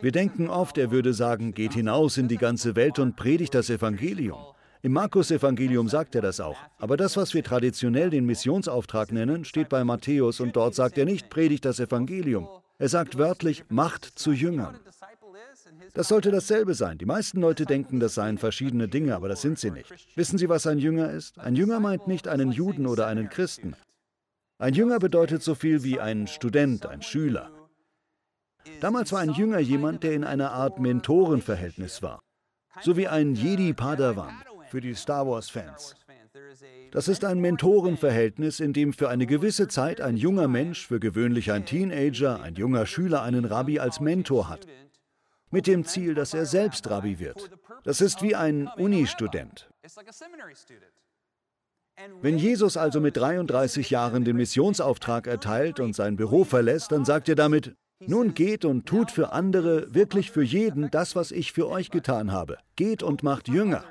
Wir 0.00 0.12
denken 0.12 0.48
oft, 0.48 0.76
er 0.78 0.90
würde 0.90 1.14
sagen, 1.14 1.54
geht 1.54 1.72
hinaus 1.72 2.18
in 2.18 2.28
die 2.28 2.36
ganze 2.36 2.76
Welt 2.76 2.98
und 2.98 3.16
predigt 3.16 3.54
das 3.54 3.70
Evangelium. 3.70 4.38
Im 4.82 4.92
Markus-Evangelium 4.92 5.88
sagt 5.88 6.14
er 6.14 6.20
das 6.20 6.40
auch. 6.40 6.58
Aber 6.78 6.98
das, 6.98 7.16
was 7.16 7.32
wir 7.32 7.42
traditionell 7.42 8.10
den 8.10 8.26
Missionsauftrag 8.26 9.12
nennen, 9.12 9.46
steht 9.46 9.70
bei 9.70 9.82
Matthäus 9.82 10.40
und 10.40 10.56
dort 10.56 10.74
sagt 10.74 10.98
er 10.98 11.06
nicht, 11.06 11.30
predigt 11.30 11.64
das 11.64 11.80
Evangelium. 11.80 12.48
Er 12.78 12.90
sagt 12.90 13.16
wörtlich, 13.16 13.64
macht 13.70 14.04
zu 14.04 14.32
Jüngern. 14.32 14.78
Das 15.94 16.08
sollte 16.08 16.30
dasselbe 16.30 16.74
sein. 16.74 16.98
Die 16.98 17.06
meisten 17.06 17.40
Leute 17.40 17.64
denken, 17.64 18.00
das 18.00 18.14
seien 18.14 18.36
verschiedene 18.36 18.88
Dinge, 18.88 19.14
aber 19.14 19.28
das 19.28 19.40
sind 19.40 19.58
sie 19.58 19.70
nicht. 19.70 19.90
Wissen 20.16 20.36
Sie, 20.36 20.48
was 20.48 20.66
ein 20.66 20.78
Jünger 20.78 21.10
ist? 21.10 21.38
Ein 21.38 21.56
Jünger 21.56 21.80
meint 21.80 22.06
nicht 22.06 22.28
einen 22.28 22.52
Juden 22.52 22.86
oder 22.86 23.06
einen 23.06 23.30
Christen. 23.30 23.74
Ein 24.58 24.74
Jünger 24.74 24.98
bedeutet 24.98 25.42
so 25.42 25.54
viel 25.54 25.82
wie 25.84 26.00
ein 26.00 26.26
Student, 26.26 26.84
ein 26.84 27.00
Schüler. 27.00 27.50
Damals 28.80 29.12
war 29.12 29.20
ein 29.20 29.30
Jünger 29.30 29.58
jemand, 29.58 30.02
der 30.02 30.12
in 30.12 30.24
einer 30.24 30.52
Art 30.52 30.78
Mentorenverhältnis 30.78 32.02
war. 32.02 32.20
So 32.80 32.96
wie 32.96 33.08
ein 33.08 33.34
Jedi-Padawan 33.34 34.34
für 34.68 34.80
die 34.80 34.94
Star 34.94 35.26
Wars-Fans. 35.26 35.94
Das 36.90 37.08
ist 37.08 37.24
ein 37.24 37.40
Mentorenverhältnis, 37.40 38.60
in 38.60 38.72
dem 38.72 38.92
für 38.92 39.08
eine 39.08 39.26
gewisse 39.26 39.68
Zeit 39.68 40.00
ein 40.00 40.16
junger 40.16 40.48
Mensch, 40.48 40.86
für 40.86 41.00
gewöhnlich 41.00 41.52
ein 41.52 41.66
Teenager, 41.66 42.40
ein 42.40 42.54
junger 42.54 42.86
Schüler 42.86 43.22
einen 43.22 43.44
Rabbi 43.44 43.78
als 43.78 44.00
Mentor 44.00 44.48
hat. 44.48 44.66
Mit 45.50 45.66
dem 45.66 45.84
Ziel, 45.84 46.14
dass 46.14 46.34
er 46.34 46.46
selbst 46.46 46.88
Rabbi 46.90 47.18
wird. 47.18 47.50
Das 47.84 48.00
ist 48.00 48.22
wie 48.22 48.34
ein 48.34 48.68
Uni-Student. 48.76 49.68
Wenn 52.20 52.38
Jesus 52.38 52.76
also 52.76 53.00
mit 53.00 53.16
33 53.16 53.90
Jahren 53.90 54.24
den 54.24 54.36
Missionsauftrag 54.36 55.26
erteilt 55.26 55.78
und 55.78 55.94
sein 55.94 56.16
Büro 56.16 56.44
verlässt, 56.44 56.90
dann 56.90 57.04
sagt 57.04 57.28
er 57.28 57.36
damit, 57.36 57.76
nun 58.06 58.34
geht 58.34 58.64
und 58.64 58.86
tut 58.86 59.10
für 59.10 59.32
andere, 59.32 59.94
wirklich 59.94 60.30
für 60.30 60.42
jeden, 60.42 60.90
das, 60.90 61.16
was 61.16 61.30
ich 61.32 61.52
für 61.52 61.68
euch 61.68 61.90
getan 61.90 62.32
habe. 62.32 62.58
Geht 62.76 63.02
und 63.02 63.22
macht 63.22 63.48
Jünger. 63.48 63.84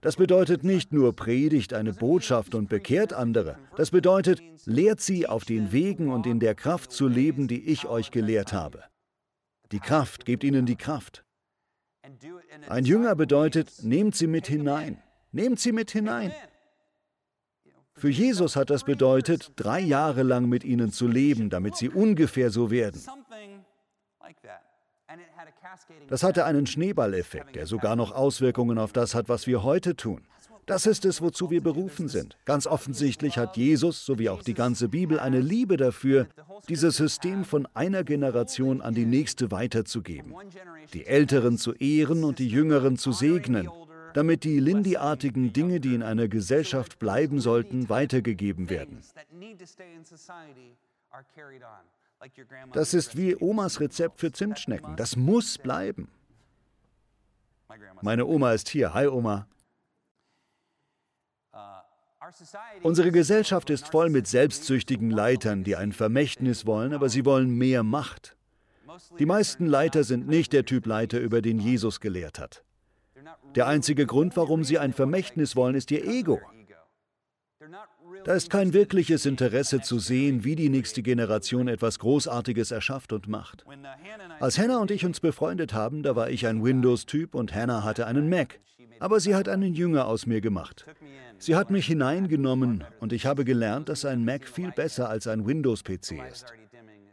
Das 0.00 0.16
bedeutet 0.16 0.64
nicht 0.64 0.92
nur 0.92 1.14
predigt 1.14 1.74
eine 1.74 1.92
Botschaft 1.92 2.56
und 2.56 2.68
bekehrt 2.68 3.12
andere. 3.12 3.56
Das 3.76 3.92
bedeutet, 3.92 4.42
lehrt 4.64 5.00
sie 5.00 5.28
auf 5.28 5.44
den 5.44 5.70
Wegen 5.70 6.10
und 6.10 6.26
in 6.26 6.40
der 6.40 6.56
Kraft 6.56 6.90
zu 6.90 7.06
leben, 7.06 7.46
die 7.46 7.64
ich 7.70 7.86
euch 7.86 8.10
gelehrt 8.10 8.52
habe. 8.52 8.82
Die 9.70 9.78
Kraft, 9.78 10.24
gebt 10.24 10.42
ihnen 10.42 10.66
die 10.66 10.76
Kraft. 10.76 11.24
Ein 12.68 12.84
Jünger 12.84 13.14
bedeutet, 13.14 13.84
nehmt 13.84 14.16
sie 14.16 14.26
mit 14.26 14.48
hinein. 14.48 15.00
Nehmt 15.30 15.60
sie 15.60 15.72
mit 15.72 15.92
hinein. 15.92 16.32
Für 18.02 18.10
Jesus 18.10 18.56
hat 18.56 18.68
das 18.70 18.82
bedeutet, 18.82 19.52
drei 19.54 19.78
Jahre 19.78 20.24
lang 20.24 20.48
mit 20.48 20.64
ihnen 20.64 20.90
zu 20.90 21.06
leben, 21.06 21.50
damit 21.50 21.76
sie 21.76 21.88
ungefähr 21.88 22.50
so 22.50 22.68
werden. 22.68 23.00
Das 26.08 26.24
hatte 26.24 26.44
einen 26.44 26.66
Schneeballeffekt, 26.66 27.54
der 27.54 27.68
sogar 27.68 27.94
noch 27.94 28.10
Auswirkungen 28.10 28.80
auf 28.80 28.92
das 28.92 29.14
hat, 29.14 29.28
was 29.28 29.46
wir 29.46 29.62
heute 29.62 29.94
tun. 29.94 30.26
Das 30.66 30.86
ist 30.86 31.04
es, 31.04 31.22
wozu 31.22 31.50
wir 31.50 31.60
berufen 31.60 32.08
sind. 32.08 32.36
Ganz 32.44 32.66
offensichtlich 32.66 33.38
hat 33.38 33.56
Jesus, 33.56 34.04
sowie 34.04 34.30
auch 34.30 34.42
die 34.42 34.54
ganze 34.54 34.88
Bibel, 34.88 35.20
eine 35.20 35.40
Liebe 35.40 35.76
dafür, 35.76 36.26
dieses 36.68 36.96
System 36.96 37.44
von 37.44 37.68
einer 37.72 38.02
Generation 38.02 38.80
an 38.80 38.94
die 38.94 39.06
nächste 39.06 39.52
weiterzugeben. 39.52 40.34
Die 40.92 41.06
Älteren 41.06 41.56
zu 41.56 41.72
ehren 41.74 42.24
und 42.24 42.40
die 42.40 42.48
Jüngeren 42.48 42.96
zu 42.96 43.12
segnen, 43.12 43.68
damit 44.14 44.44
die 44.44 44.58
Lindy-artigen 44.58 45.52
Dinge, 45.52 45.80
die 45.80 45.94
in 45.94 46.02
einer 46.02 46.28
Gesellschaft 46.28 46.98
bleiben 46.98 47.40
sollten, 47.40 47.88
weitergegeben 47.88 48.70
werden. 48.70 49.00
Das 52.72 52.94
ist 52.94 53.16
wie 53.16 53.36
Omas 53.36 53.80
Rezept 53.80 54.20
für 54.20 54.32
Zimtschnecken. 54.32 54.96
Das 54.96 55.16
muss 55.16 55.58
bleiben. 55.58 56.08
Meine 58.00 58.26
Oma 58.26 58.52
ist 58.52 58.68
hier. 58.68 58.94
Hi 58.94 59.06
Oma. 59.06 59.46
Unsere 62.82 63.10
Gesellschaft 63.10 63.70
ist 63.70 63.88
voll 63.88 64.08
mit 64.08 64.26
selbstsüchtigen 64.26 65.10
Leitern, 65.10 65.64
die 65.64 65.76
ein 65.76 65.92
Vermächtnis 65.92 66.66
wollen, 66.66 66.94
aber 66.94 67.08
sie 67.08 67.24
wollen 67.24 67.50
mehr 67.50 67.82
Macht. 67.82 68.36
Die 69.18 69.26
meisten 69.26 69.66
Leiter 69.66 70.04
sind 70.04 70.28
nicht 70.28 70.52
der 70.52 70.64
Typ 70.64 70.86
Leiter, 70.86 71.18
über 71.18 71.42
den 71.42 71.58
Jesus 71.58 72.00
gelehrt 72.00 72.38
hat. 72.38 72.62
Der 73.54 73.66
einzige 73.66 74.06
Grund, 74.06 74.36
warum 74.36 74.64
sie 74.64 74.78
ein 74.78 74.92
Vermächtnis 74.92 75.56
wollen, 75.56 75.74
ist 75.74 75.90
ihr 75.90 76.04
Ego. 76.06 76.40
Da 78.24 78.34
ist 78.34 78.50
kein 78.50 78.72
wirkliches 78.72 79.26
Interesse 79.26 79.80
zu 79.80 79.98
sehen, 79.98 80.44
wie 80.44 80.56
die 80.56 80.68
nächste 80.68 81.02
Generation 81.02 81.68
etwas 81.68 81.98
Großartiges 81.98 82.70
erschafft 82.70 83.12
und 83.12 83.28
macht. 83.28 83.64
Als 84.40 84.58
Hannah 84.58 84.78
und 84.78 84.90
ich 84.90 85.04
uns 85.04 85.20
befreundet 85.20 85.74
haben, 85.74 86.02
da 86.02 86.14
war 86.14 86.30
ich 86.30 86.46
ein 86.46 86.62
Windows-Typ 86.62 87.34
und 87.34 87.54
Hannah 87.54 87.82
hatte 87.82 88.06
einen 88.06 88.28
Mac. 88.28 88.60
Aber 89.00 89.18
sie 89.18 89.34
hat 89.34 89.48
einen 89.48 89.74
Jünger 89.74 90.06
aus 90.06 90.26
mir 90.26 90.40
gemacht. 90.40 90.86
Sie 91.38 91.56
hat 91.56 91.70
mich 91.70 91.86
hineingenommen 91.86 92.84
und 93.00 93.12
ich 93.12 93.26
habe 93.26 93.44
gelernt, 93.44 93.88
dass 93.88 94.04
ein 94.04 94.24
Mac 94.24 94.46
viel 94.46 94.70
besser 94.70 95.08
als 95.08 95.26
ein 95.26 95.44
Windows-PC 95.46 96.22
ist. 96.30 96.52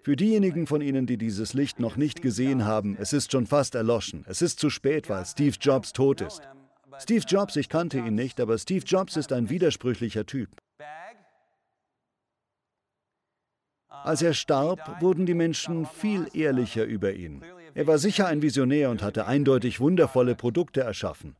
Für 0.09 0.15
diejenigen 0.15 0.65
von 0.65 0.81
Ihnen, 0.81 1.05
die 1.05 1.17
dieses 1.17 1.53
Licht 1.53 1.79
noch 1.79 1.95
nicht 1.95 2.23
gesehen 2.23 2.65
haben, 2.65 2.97
es 2.99 3.13
ist 3.13 3.31
schon 3.31 3.45
fast 3.45 3.75
erloschen. 3.75 4.25
Es 4.27 4.41
ist 4.41 4.59
zu 4.59 4.71
spät, 4.71 5.07
weil 5.07 5.23
Steve 5.23 5.55
Jobs 5.61 5.93
tot 5.93 6.21
ist. 6.21 6.41
Steve 6.97 7.23
Jobs, 7.27 7.55
ich 7.57 7.69
kannte 7.69 7.99
ihn 7.99 8.15
nicht, 8.15 8.39
aber 8.39 8.57
Steve 8.57 8.83
Jobs 8.83 9.17
ist 9.17 9.31
ein 9.31 9.51
widersprüchlicher 9.51 10.25
Typ. 10.25 10.49
Als 13.87 14.23
er 14.23 14.33
starb, 14.33 14.99
wurden 14.99 15.27
die 15.27 15.35
Menschen 15.35 15.85
viel 15.85 16.25
ehrlicher 16.33 16.85
über 16.85 17.13
ihn. 17.13 17.43
Er 17.75 17.85
war 17.85 17.99
sicher 17.99 18.25
ein 18.25 18.41
Visionär 18.41 18.89
und 18.89 19.03
hatte 19.03 19.27
eindeutig 19.27 19.79
wundervolle 19.79 20.33
Produkte 20.33 20.81
erschaffen. 20.81 21.35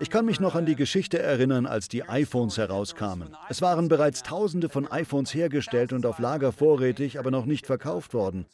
Ich 0.00 0.10
kann 0.10 0.24
mich 0.24 0.40
noch 0.40 0.54
an 0.54 0.66
die 0.66 0.76
Geschichte 0.76 1.18
erinnern, 1.18 1.66
als 1.66 1.88
die 1.88 2.08
iPhones 2.08 2.58
herauskamen. 2.58 3.36
Es 3.48 3.62
waren 3.62 3.88
bereits 3.88 4.22
Tausende 4.22 4.68
von 4.68 4.90
iPhones 4.90 5.34
hergestellt 5.34 5.92
und 5.92 6.06
auf 6.06 6.18
Lager 6.18 6.52
vorrätig, 6.52 7.18
aber 7.18 7.30
noch 7.30 7.46
nicht 7.46 7.66
verkauft 7.66 8.14
worden. 8.14 8.46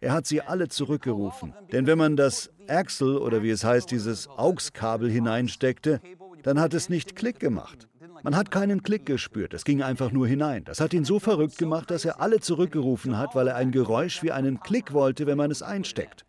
Er 0.00 0.12
hat 0.12 0.26
sie 0.26 0.40
alle 0.40 0.68
zurückgerufen. 0.68 1.54
Denn 1.70 1.86
wenn 1.86 1.98
man 1.98 2.16
das 2.16 2.50
Axel 2.68 3.16
oder 3.16 3.42
wie 3.42 3.50
es 3.50 3.64
heißt, 3.64 3.90
dieses 3.90 4.28
AUX-Kabel 4.28 5.10
hineinsteckte, 5.10 6.00
dann 6.42 6.58
hat 6.58 6.74
es 6.74 6.88
nicht 6.88 7.14
Klick 7.14 7.38
gemacht. 7.38 7.88
Man 8.24 8.36
hat 8.36 8.50
keinen 8.50 8.82
Klick 8.82 9.06
gespürt, 9.06 9.54
es 9.54 9.64
ging 9.64 9.82
einfach 9.82 10.12
nur 10.12 10.26
hinein. 10.26 10.64
Das 10.64 10.80
hat 10.80 10.94
ihn 10.94 11.04
so 11.04 11.18
verrückt 11.18 11.58
gemacht, 11.58 11.90
dass 11.90 12.04
er 12.04 12.20
alle 12.20 12.40
zurückgerufen 12.40 13.18
hat, 13.18 13.34
weil 13.34 13.48
er 13.48 13.56
ein 13.56 13.72
Geräusch 13.72 14.22
wie 14.22 14.32
einen 14.32 14.60
Klick 14.60 14.92
wollte, 14.92 15.26
wenn 15.26 15.38
man 15.38 15.50
es 15.50 15.62
einsteckt. 15.62 16.24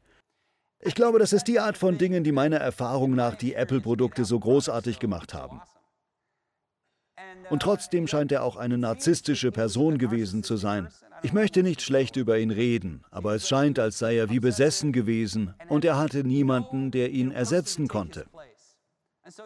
Ich 0.85 0.95
glaube, 0.95 1.19
das 1.19 1.33
ist 1.33 1.47
die 1.47 1.59
Art 1.59 1.77
von 1.77 1.97
Dingen, 1.97 2.23
die 2.23 2.31
meiner 2.31 2.57
Erfahrung 2.57 3.15
nach 3.15 3.35
die 3.35 3.53
Apple-Produkte 3.53 4.25
so 4.25 4.39
großartig 4.39 4.99
gemacht 4.99 5.33
haben. 5.33 5.61
Und 7.49 7.61
trotzdem 7.61 8.07
scheint 8.07 8.31
er 8.31 8.43
auch 8.43 8.57
eine 8.57 8.77
narzisstische 8.77 9.51
Person 9.51 9.97
gewesen 9.97 10.43
zu 10.43 10.57
sein. 10.57 10.89
Ich 11.21 11.31
möchte 11.31 11.63
nicht 11.63 11.81
schlecht 11.81 12.17
über 12.17 12.37
ihn 12.37 12.51
reden, 12.51 13.03
aber 13.11 13.33
es 13.35 13.47
scheint, 13.47 13.79
als 13.79 13.97
sei 13.99 14.17
er 14.17 14.29
wie 14.29 14.39
besessen 14.39 14.91
gewesen 14.91 15.53
und 15.69 15.85
er 15.85 15.97
hatte 15.97 16.23
niemanden, 16.23 16.91
der 16.91 17.11
ihn 17.11 17.31
ersetzen 17.31 17.87
konnte. 17.87 18.25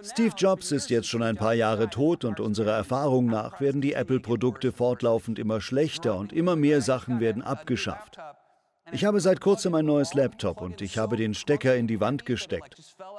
Steve 0.01 0.33
Jobs 0.35 0.71
ist 0.71 0.89
jetzt 0.89 1.07
schon 1.07 1.21
ein 1.21 1.35
paar 1.35 1.53
Jahre 1.53 1.87
tot 1.89 2.25
und 2.25 2.39
unserer 2.39 2.71
Erfahrung 2.71 3.27
nach 3.27 3.61
werden 3.61 3.79
die 3.79 3.93
Apple-Produkte 3.93 4.71
fortlaufend 4.71 5.37
immer 5.37 5.61
schlechter 5.61 6.17
und 6.17 6.33
immer 6.33 6.55
mehr 6.55 6.81
Sachen 6.81 7.19
werden 7.19 7.43
abgeschafft. 7.43 8.17
Ich 8.93 9.03
habe 9.03 9.19
seit 9.19 9.41
kurzem 9.41 9.75
ein 9.75 9.85
neues 9.85 10.13
Laptop 10.13 10.61
und 10.61 10.81
ich 10.81 10.97
habe 10.97 11.17
den 11.17 11.33
Stecker 11.33 11.75
in 11.75 11.87
die 11.87 11.99
Wand 11.99 12.25
gesteckt. 12.25 12.75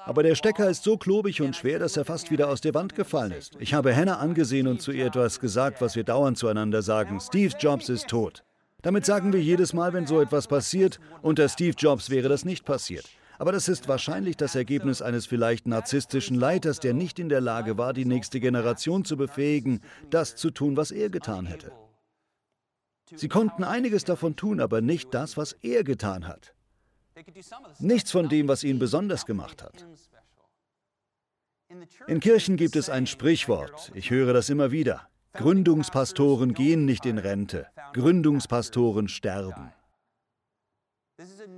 Aber 0.06 0.22
der 0.22 0.34
Stecker 0.34 0.70
ist 0.70 0.82
so 0.82 0.96
klobig 0.96 1.42
und 1.42 1.54
schwer, 1.54 1.78
dass 1.78 1.96
er 1.96 2.06
fast 2.06 2.30
wieder 2.30 2.48
aus 2.48 2.62
der 2.62 2.72
Wand 2.72 2.94
gefallen 2.94 3.32
ist. 3.32 3.56
Ich 3.58 3.74
habe 3.74 3.94
Hannah 3.94 4.18
angesehen 4.18 4.66
und 4.66 4.80
zu 4.80 4.92
ihr 4.92 5.06
etwas 5.06 5.40
gesagt, 5.40 5.82
was 5.82 5.94
wir 5.94 6.04
dauernd 6.04 6.38
zueinander 6.38 6.80
sagen. 6.80 7.20
Steve 7.20 7.54
Jobs 7.58 7.90
ist 7.90 8.08
tot. 8.08 8.44
Damit 8.80 9.04
sagen 9.04 9.32
wir 9.32 9.42
jedes 9.42 9.74
Mal, 9.74 9.92
wenn 9.92 10.06
so 10.06 10.20
etwas 10.20 10.46
passiert, 10.46 11.00
unter 11.20 11.48
Steve 11.48 11.74
Jobs 11.76 12.08
wäre 12.08 12.28
das 12.28 12.44
nicht 12.44 12.64
passiert. 12.64 13.04
Aber 13.38 13.52
das 13.52 13.68
ist 13.68 13.88
wahrscheinlich 13.88 14.36
das 14.36 14.54
Ergebnis 14.54 15.02
eines 15.02 15.26
vielleicht 15.26 15.66
narzisstischen 15.66 16.36
Leiters, 16.36 16.80
der 16.80 16.94
nicht 16.94 17.18
in 17.18 17.28
der 17.28 17.40
Lage 17.40 17.76
war, 17.76 17.92
die 17.92 18.04
nächste 18.04 18.40
Generation 18.40 19.04
zu 19.04 19.16
befähigen, 19.16 19.80
das 20.10 20.34
zu 20.34 20.50
tun, 20.50 20.76
was 20.76 20.90
er 20.90 21.10
getan 21.10 21.46
hätte. 21.46 21.72
Sie 23.14 23.28
konnten 23.28 23.64
einiges 23.64 24.04
davon 24.04 24.36
tun, 24.36 24.60
aber 24.60 24.80
nicht 24.80 25.14
das, 25.14 25.36
was 25.36 25.52
er 25.62 25.84
getan 25.84 26.26
hat. 26.26 26.54
Nichts 27.78 28.10
von 28.10 28.28
dem, 28.28 28.48
was 28.48 28.64
ihn 28.64 28.78
besonders 28.78 29.26
gemacht 29.26 29.62
hat. 29.62 29.86
In 32.06 32.20
Kirchen 32.20 32.56
gibt 32.56 32.76
es 32.76 32.88
ein 32.88 33.06
Sprichwort, 33.06 33.92
ich 33.94 34.10
höre 34.10 34.32
das 34.32 34.48
immer 34.48 34.70
wieder. 34.70 35.08
Gründungspastoren 35.34 36.54
gehen 36.54 36.84
nicht 36.86 37.04
in 37.04 37.18
Rente, 37.18 37.66
Gründungspastoren 37.92 39.08
sterben. 39.08 39.72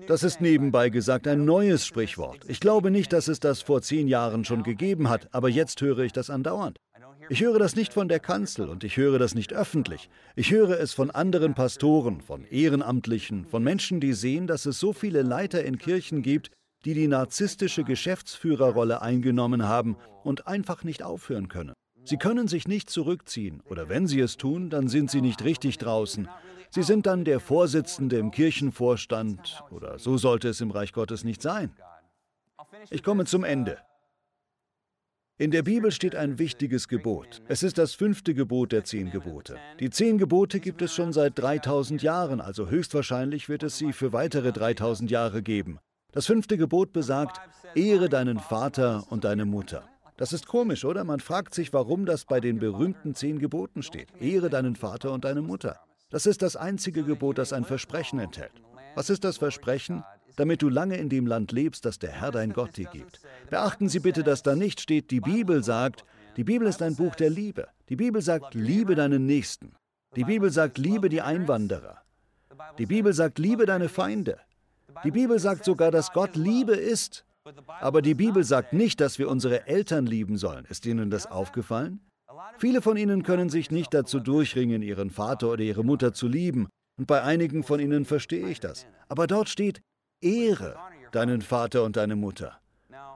Das 0.07 0.23
ist 0.23 0.41
nebenbei 0.41 0.89
gesagt 0.89 1.29
ein 1.29 1.45
neues 1.45 1.87
Sprichwort. 1.87 2.45
Ich 2.49 2.61
glaube 2.61 2.91
nicht, 2.91 3.13
dass 3.13 3.29
es 3.29 3.41
das 3.41 3.61
vor 3.61 3.83
zehn 3.83 4.09
Jahren 4.09 4.45
schon 4.45 4.63
gegeben 4.63 5.09
hat, 5.09 5.33
aber 5.33 5.49
jetzt 5.49 5.81
höre 5.83 6.01
ich 6.01 6.13
das 6.13 6.31
andauernd. 6.31 6.79
Ich 7.31 7.43
höre 7.43 7.61
das 7.61 7.77
nicht 7.77 7.95
von 7.95 8.09
der 8.09 8.19
Kanzel 8.19 8.69
und 8.69 8.83
ich 8.83 8.97
höre 8.97 9.21
das 9.21 9.37
nicht 9.37 9.53
öffentlich. 9.53 10.11
Ich 10.35 10.51
höre 10.51 10.81
es 10.81 10.93
von 10.93 11.13
anderen 11.13 11.55
Pastoren, 11.55 12.21
von 12.21 12.45
Ehrenamtlichen, 12.45 13.47
von 13.47 13.63
Menschen, 13.63 14.01
die 14.01 14.15
sehen, 14.15 14.49
dass 14.49 14.67
es 14.67 14.81
so 14.81 14.93
viele 14.93 15.23
Leiter 15.23 15.63
in 15.63 15.79
Kirchen 15.79 16.23
gibt, 16.23 16.51
die 16.85 16.93
die 16.93 17.07
narzisstische 17.07 17.85
Geschäftsführerrolle 17.85 19.01
eingenommen 19.01 19.69
haben 19.69 19.97
und 20.25 20.49
einfach 20.49 20.83
nicht 20.83 21.05
aufhören 21.05 21.47
können. 21.47 21.73
Sie 22.03 22.17
können 22.17 22.49
sich 22.49 22.67
nicht 22.67 22.91
zurückziehen 22.91 23.63
oder 23.65 23.89
wenn 23.89 24.09
sie 24.09 24.19
es 24.19 24.37
tun, 24.37 24.69
dann 24.69 24.89
sind 24.89 25.09
sie 25.09 25.21
nicht 25.21 25.45
richtig 25.45 25.79
draußen. 25.79 26.29
Sie 26.71 26.83
sind 26.83 27.07
dann 27.07 27.25
der 27.25 27.39
Vorsitzende 27.39 28.19
im 28.19 28.33
Kirchenvorstand 28.33 29.63
oder 29.71 30.01
so 30.01 30.19
sollte 30.19 30.49
es 30.49 30.61
im 30.61 30.73
Reich 30.73 30.93
Gottes 30.93 31.23
nicht 31.23 31.43
sein. 31.43 31.71
Ich 32.91 33.05
komme 33.05 33.25
zum 33.25 33.45
Ende. 33.45 33.79
In 35.41 35.51
der 35.51 35.63
Bibel 35.63 35.91
steht 35.91 36.15
ein 36.15 36.39
wichtiges 36.39 36.87
Gebot. 36.87 37.41
Es 37.49 37.63
ist 37.63 37.79
das 37.79 37.95
fünfte 37.95 38.35
Gebot 38.35 38.73
der 38.73 38.85
zehn 38.85 39.11
Gebote. 39.11 39.57
Die 39.81 39.89
zehn 39.89 40.19
Gebote 40.19 40.61
gibt 40.61 40.83
es 40.83 40.93
schon 40.93 41.15
seit 41.15 41.39
3000 41.39 42.03
Jahren, 42.03 42.43
also 42.43 42.69
höchstwahrscheinlich 42.69 43.49
wird 43.49 43.63
es 43.63 43.79
sie 43.79 43.95
für 43.95 44.13
weitere 44.13 44.53
3000 44.53 45.11
Jahre 45.11 45.43
geben. 45.43 45.79
Das 46.13 46.27
fünfte 46.27 46.59
Gebot 46.59 46.93
besagt, 46.93 47.41
ehre 47.75 48.11
deinen 48.11 48.39
Vater 48.39 49.05
und 49.09 49.25
deine 49.25 49.47
Mutter. 49.47 49.89
Das 50.19 50.35
ist 50.35 50.47
komisch, 50.47 50.85
oder? 50.85 51.05
Man 51.05 51.21
fragt 51.21 51.55
sich, 51.55 51.73
warum 51.73 52.05
das 52.05 52.27
bei 52.27 52.41
den 52.41 52.59
berühmten 52.59 53.15
zehn 53.15 53.39
Geboten 53.39 53.83
steht. 53.83 54.09
Ehre 54.21 54.51
deinen 54.51 54.77
Vater 54.77 55.11
und 55.11 55.25
deine 55.25 55.41
Mutter. 55.41 55.81
Das 56.11 56.27
ist 56.27 56.43
das 56.43 56.57
einzige 56.57 57.03
Gebot, 57.03 57.39
das 57.39 57.55
ein 57.55 57.65
Versprechen 57.65 58.19
enthält. 58.19 58.61
Was 58.95 59.09
ist 59.09 59.25
das 59.25 59.39
Versprechen? 59.39 60.05
Damit 60.37 60.63
du 60.63 60.69
lange 60.69 60.97
in 60.97 61.09
dem 61.09 61.27
Land 61.27 61.53
lebst, 61.53 61.85
das 61.85 61.99
der 61.99 62.13
Herr 62.13 62.31
dein 62.31 62.53
Gott 62.53 62.77
dir 62.77 62.89
gibt. 62.93 63.21
Beachten 63.51 63.89
Sie 63.89 64.01
bitte, 64.01 64.23
dass 64.23 64.43
da 64.43 64.55
nicht 64.55 64.81
steht, 64.81 65.11
die 65.11 65.21
Bibel 65.21 65.63
sagt, 65.63 66.05
die 66.37 66.45
Bibel 66.45 66.69
ist 66.69 66.83
ein 66.83 66.97
Buch 66.97 67.15
der 67.15 67.31
Liebe. 67.31 67.69
Die 67.89 67.97
Bibel 67.97 68.23
sagt, 68.23 68.55
liebe 68.55 68.95
deinen 68.95 69.27
Nächsten. 69.27 69.73
Die 70.17 70.25
Bibel 70.25 70.51
sagt, 70.51 70.79
liebe 70.79 71.09
die 71.09 71.23
Einwanderer. 71.23 72.03
Die 72.79 72.87
Bibel 72.87 73.13
sagt, 73.13 73.39
liebe 73.39 73.67
deine 73.67 73.89
Feinde. 73.89 74.39
Die 75.05 75.11
Bibel 75.11 75.39
sagt 75.39 75.65
sogar, 75.65 75.91
dass 75.91 76.13
Gott 76.13 76.37
Liebe 76.37 76.75
ist. 76.75 77.25
Aber 77.81 78.03
die 78.03 78.15
Bibel 78.15 78.45
sagt 78.45 78.73
nicht, 78.73 79.01
dass 79.01 79.19
wir 79.19 79.29
unsere 79.29 79.67
Eltern 79.67 80.07
lieben 80.07 80.37
sollen. 80.37 80.67
Ist 80.69 80.85
Ihnen 80.87 81.11
das 81.11 81.31
aufgefallen? 81.31 82.01
Viele 82.59 82.83
von 82.83 82.97
Ihnen 82.97 83.23
können 83.23 83.49
sich 83.49 83.71
nicht 83.71 83.95
dazu 83.95 84.21
durchringen, 84.21 84.83
ihren 84.83 85.11
Vater 85.11 85.51
oder 85.51 85.63
ihre 85.63 85.85
Mutter 85.85 86.13
zu 86.13 86.29
lieben. 86.29 86.69
Und 86.99 87.07
bei 87.07 87.23
einigen 87.23 87.63
von 87.63 87.81
Ihnen 87.81 88.05
verstehe 88.05 88.49
ich 88.49 88.61
das. 88.61 88.87
Aber 89.09 89.27
dort 89.27 89.49
steht, 89.49 89.81
Ehre 90.21 90.77
deinen 91.13 91.43
Vater 91.43 91.85
und 91.85 91.97
deine 91.97 92.17
Mutter. 92.17 92.59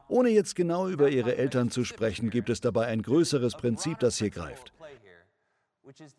Ohne 0.09 0.31
jetzt 0.31 0.55
genau 0.55 0.89
über 0.89 1.09
ihre 1.09 1.37
Eltern 1.37 1.71
zu 1.71 1.85
sprechen, 1.85 2.31
gibt 2.31 2.51
es 2.51 2.61
dabei 2.61 2.87
ein 2.87 3.03
größeres 3.03 3.55
Prinzip, 3.55 3.99
das 3.99 4.19
hier 4.19 4.31
greift. 4.31 4.73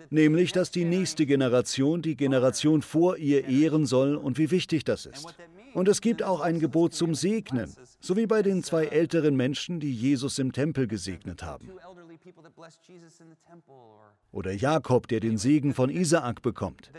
Nämlich, 0.10 0.52
dass 0.52 0.72
die 0.72 0.86
nächste 0.86 1.26
Generation 1.26 2.02
die 2.02 2.16
Generation 2.16 2.82
vor 2.82 3.18
ihr 3.18 3.48
ehren 3.48 3.86
soll 3.86 4.16
und 4.16 4.38
wie 4.38 4.52
wichtig 4.52 4.84
das 4.84 5.06
ist. 5.06 5.36
Und 5.76 5.90
es 5.90 6.00
gibt 6.00 6.24
auch 6.24 6.40
ein 6.40 6.60
Gebot 6.60 6.94
zum 6.94 7.14
Segnen, 7.14 7.70
so 8.00 8.16
wie 8.16 8.26
bei 8.26 8.42
den 8.42 8.64
zwei 8.64 8.86
älteren 8.86 9.36
Menschen, 9.36 9.82
die 9.82 9.94
Jesus 9.94 10.40
im 10.40 10.54
Tempel 10.54 10.88
gesegnet 10.88 11.44
haben. 11.44 11.70
Oder 14.32 14.52
Jakob, 14.54 15.08
der 15.10 15.20
den 15.20 15.38
Segen 15.38 15.74
von 15.74 15.90
Isaak 15.90 16.42
bekommt. 16.42 16.92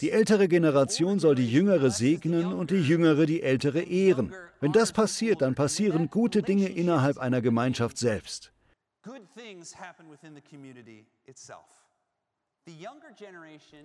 Die 0.00 0.10
ältere 0.10 0.48
Generation 0.48 1.20
soll 1.20 1.36
die 1.36 1.48
jüngere 1.48 1.90
segnen 1.90 2.52
und 2.52 2.72
die 2.72 2.82
jüngere 2.82 3.24
die 3.24 3.42
ältere 3.42 3.80
ehren. 3.80 4.34
Wenn 4.60 4.72
das 4.72 4.92
passiert, 4.92 5.42
dann 5.42 5.54
passieren 5.54 6.10
gute 6.10 6.42
Dinge 6.42 6.68
innerhalb 6.68 7.18
einer 7.18 7.40
Gemeinschaft 7.40 7.98
selbst. 7.98 8.52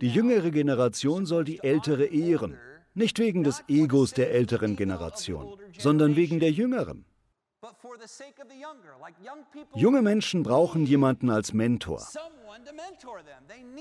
Die 0.02 0.10
jüngere 0.10 0.52
Generation 0.52 1.26
soll 1.26 1.44
die 1.44 1.64
ältere 1.64 2.06
ehren, 2.06 2.58
nicht 2.94 3.20
wegen 3.20 3.44
des 3.44 3.64
Egos 3.68 4.14
der 4.14 4.32
älteren 4.32 4.76
Generation, 4.76 5.58
sondern 5.78 6.16
wegen 6.16 6.40
der 6.40 6.52
jüngeren. 6.52 7.06
Junge 9.76 10.02
Menschen 10.02 10.44
brauchen 10.44 10.86
jemanden 10.86 11.30
als 11.30 11.54
Mentor. 11.54 12.06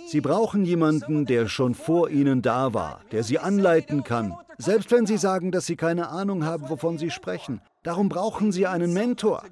Sie 0.06 0.20
brauchen 0.20 0.64
jemanden, 0.64 1.26
der 1.26 1.48
schon 1.48 1.74
vor 1.74 2.08
ihnen 2.08 2.42
da 2.42 2.74
war, 2.74 3.02
der 3.10 3.22
sie 3.24 3.38
anleiten 3.38 4.04
kann, 4.04 4.36
selbst 4.58 4.90
wenn 4.92 5.06
sie 5.06 5.18
sagen, 5.18 5.50
dass 5.50 5.66
sie 5.66 5.76
keine 5.76 6.08
Ahnung 6.08 6.44
haben, 6.44 6.68
wovon 6.68 6.96
sie 6.98 7.10
sprechen. 7.10 7.60
Darum 7.82 8.08
brauchen 8.08 8.52
sie 8.52 8.66
einen 8.66 8.92
Mentor. 8.92 9.42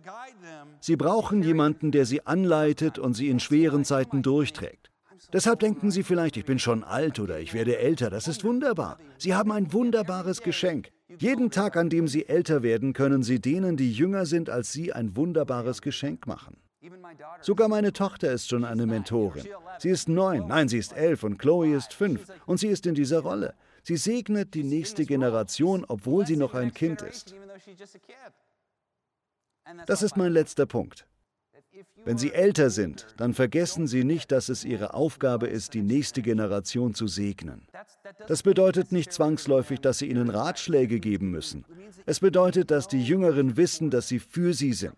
Sie 0.80 0.96
brauchen 0.96 1.42
jemanden, 1.42 1.90
der 1.90 2.06
sie 2.06 2.26
anleitet 2.26 2.98
und 2.98 3.14
sie 3.14 3.28
in 3.28 3.40
schweren 3.40 3.84
Zeiten 3.84 4.22
durchträgt. 4.22 4.79
Deshalb 5.32 5.60
denken 5.60 5.90
Sie 5.90 6.02
vielleicht, 6.02 6.36
ich 6.36 6.44
bin 6.44 6.58
schon 6.58 6.82
alt 6.82 7.20
oder 7.20 7.38
ich 7.38 7.54
werde 7.54 7.78
älter. 7.78 8.10
Das 8.10 8.26
ist 8.26 8.42
wunderbar. 8.44 8.98
Sie 9.18 9.34
haben 9.34 9.52
ein 9.52 9.72
wunderbares 9.72 10.42
Geschenk. 10.42 10.90
Jeden 11.18 11.50
Tag, 11.50 11.76
an 11.76 11.88
dem 11.88 12.08
Sie 12.08 12.28
älter 12.28 12.62
werden, 12.62 12.92
können 12.92 13.22
Sie 13.22 13.40
denen, 13.40 13.76
die 13.76 13.92
jünger 13.92 14.26
sind 14.26 14.50
als 14.50 14.72
Sie, 14.72 14.92
ein 14.92 15.16
wunderbares 15.16 15.82
Geschenk 15.82 16.26
machen. 16.26 16.56
Sogar 17.42 17.68
meine 17.68 17.92
Tochter 17.92 18.32
ist 18.32 18.48
schon 18.48 18.64
eine 18.64 18.86
Mentorin. 18.86 19.46
Sie 19.78 19.90
ist 19.90 20.08
neun, 20.08 20.46
nein, 20.46 20.68
sie 20.68 20.78
ist 20.78 20.92
elf 20.92 21.22
und 21.24 21.38
Chloe 21.38 21.74
ist 21.74 21.92
fünf 21.92 22.26
und 22.46 22.58
sie 22.58 22.68
ist 22.68 22.86
in 22.86 22.94
dieser 22.94 23.20
Rolle. 23.20 23.54
Sie 23.82 23.96
segnet 23.96 24.54
die 24.54 24.64
nächste 24.64 25.04
Generation, 25.04 25.84
obwohl 25.86 26.26
sie 26.26 26.36
noch 26.36 26.54
ein 26.54 26.72
Kind 26.72 27.02
ist. 27.02 27.34
Das 29.86 30.02
ist 30.02 30.16
mein 30.16 30.32
letzter 30.32 30.66
Punkt. 30.66 31.06
Wenn 32.04 32.18
Sie 32.18 32.32
älter 32.32 32.70
sind, 32.70 33.06
dann 33.16 33.34
vergessen 33.34 33.86
Sie 33.86 34.04
nicht, 34.04 34.32
dass 34.32 34.48
es 34.48 34.64
Ihre 34.64 34.94
Aufgabe 34.94 35.46
ist, 35.46 35.74
die 35.74 35.82
nächste 35.82 36.22
Generation 36.22 36.94
zu 36.94 37.06
segnen. 37.06 37.66
Das 38.26 38.42
bedeutet 38.42 38.92
nicht 38.92 39.12
zwangsläufig, 39.12 39.80
dass 39.80 39.98
Sie 39.98 40.08
ihnen 40.08 40.30
Ratschläge 40.30 41.00
geben 41.00 41.30
müssen. 41.30 41.64
Es 42.06 42.20
bedeutet, 42.20 42.70
dass 42.70 42.88
die 42.88 43.02
Jüngeren 43.02 43.56
wissen, 43.56 43.90
dass 43.90 44.08
Sie 44.08 44.18
für 44.18 44.54
sie 44.54 44.72
sind, 44.72 44.96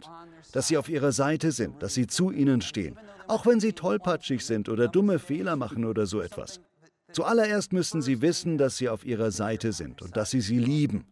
dass 0.53 0.69
Sie 0.69 0.77
auf 0.77 0.89
ihrer 0.89 1.13
Seite 1.13 1.53
sind, 1.53 1.83
dass 1.83 1.95
Sie 1.95 2.07
zu 2.07 2.31
ihnen 2.31 2.61
stehen, 2.61 2.97
auch 3.27 3.47
wenn 3.47 3.61
Sie 3.61 3.73
tollpatschig 3.73 4.45
sind 4.45 4.69
oder 4.69 4.89
dumme 4.89 5.19
Fehler 5.19 5.57
machen 5.57 5.85
oder 5.85 6.07
so 6.07 6.21
etwas. 6.21 6.61
Zuallererst 7.13 7.73
müssen 7.73 8.01
Sie 8.01 8.23
wissen, 8.23 8.59
dass 8.59 8.77
Sie 8.77 8.89
auf 8.89 9.05
ihrer 9.05 9.31
Seite 9.31 9.73
sind 9.73 10.03
und 10.03 10.17
dass 10.17 10.31
Sie 10.31 10.41
sie 10.41 10.59
lieben. 10.59 11.05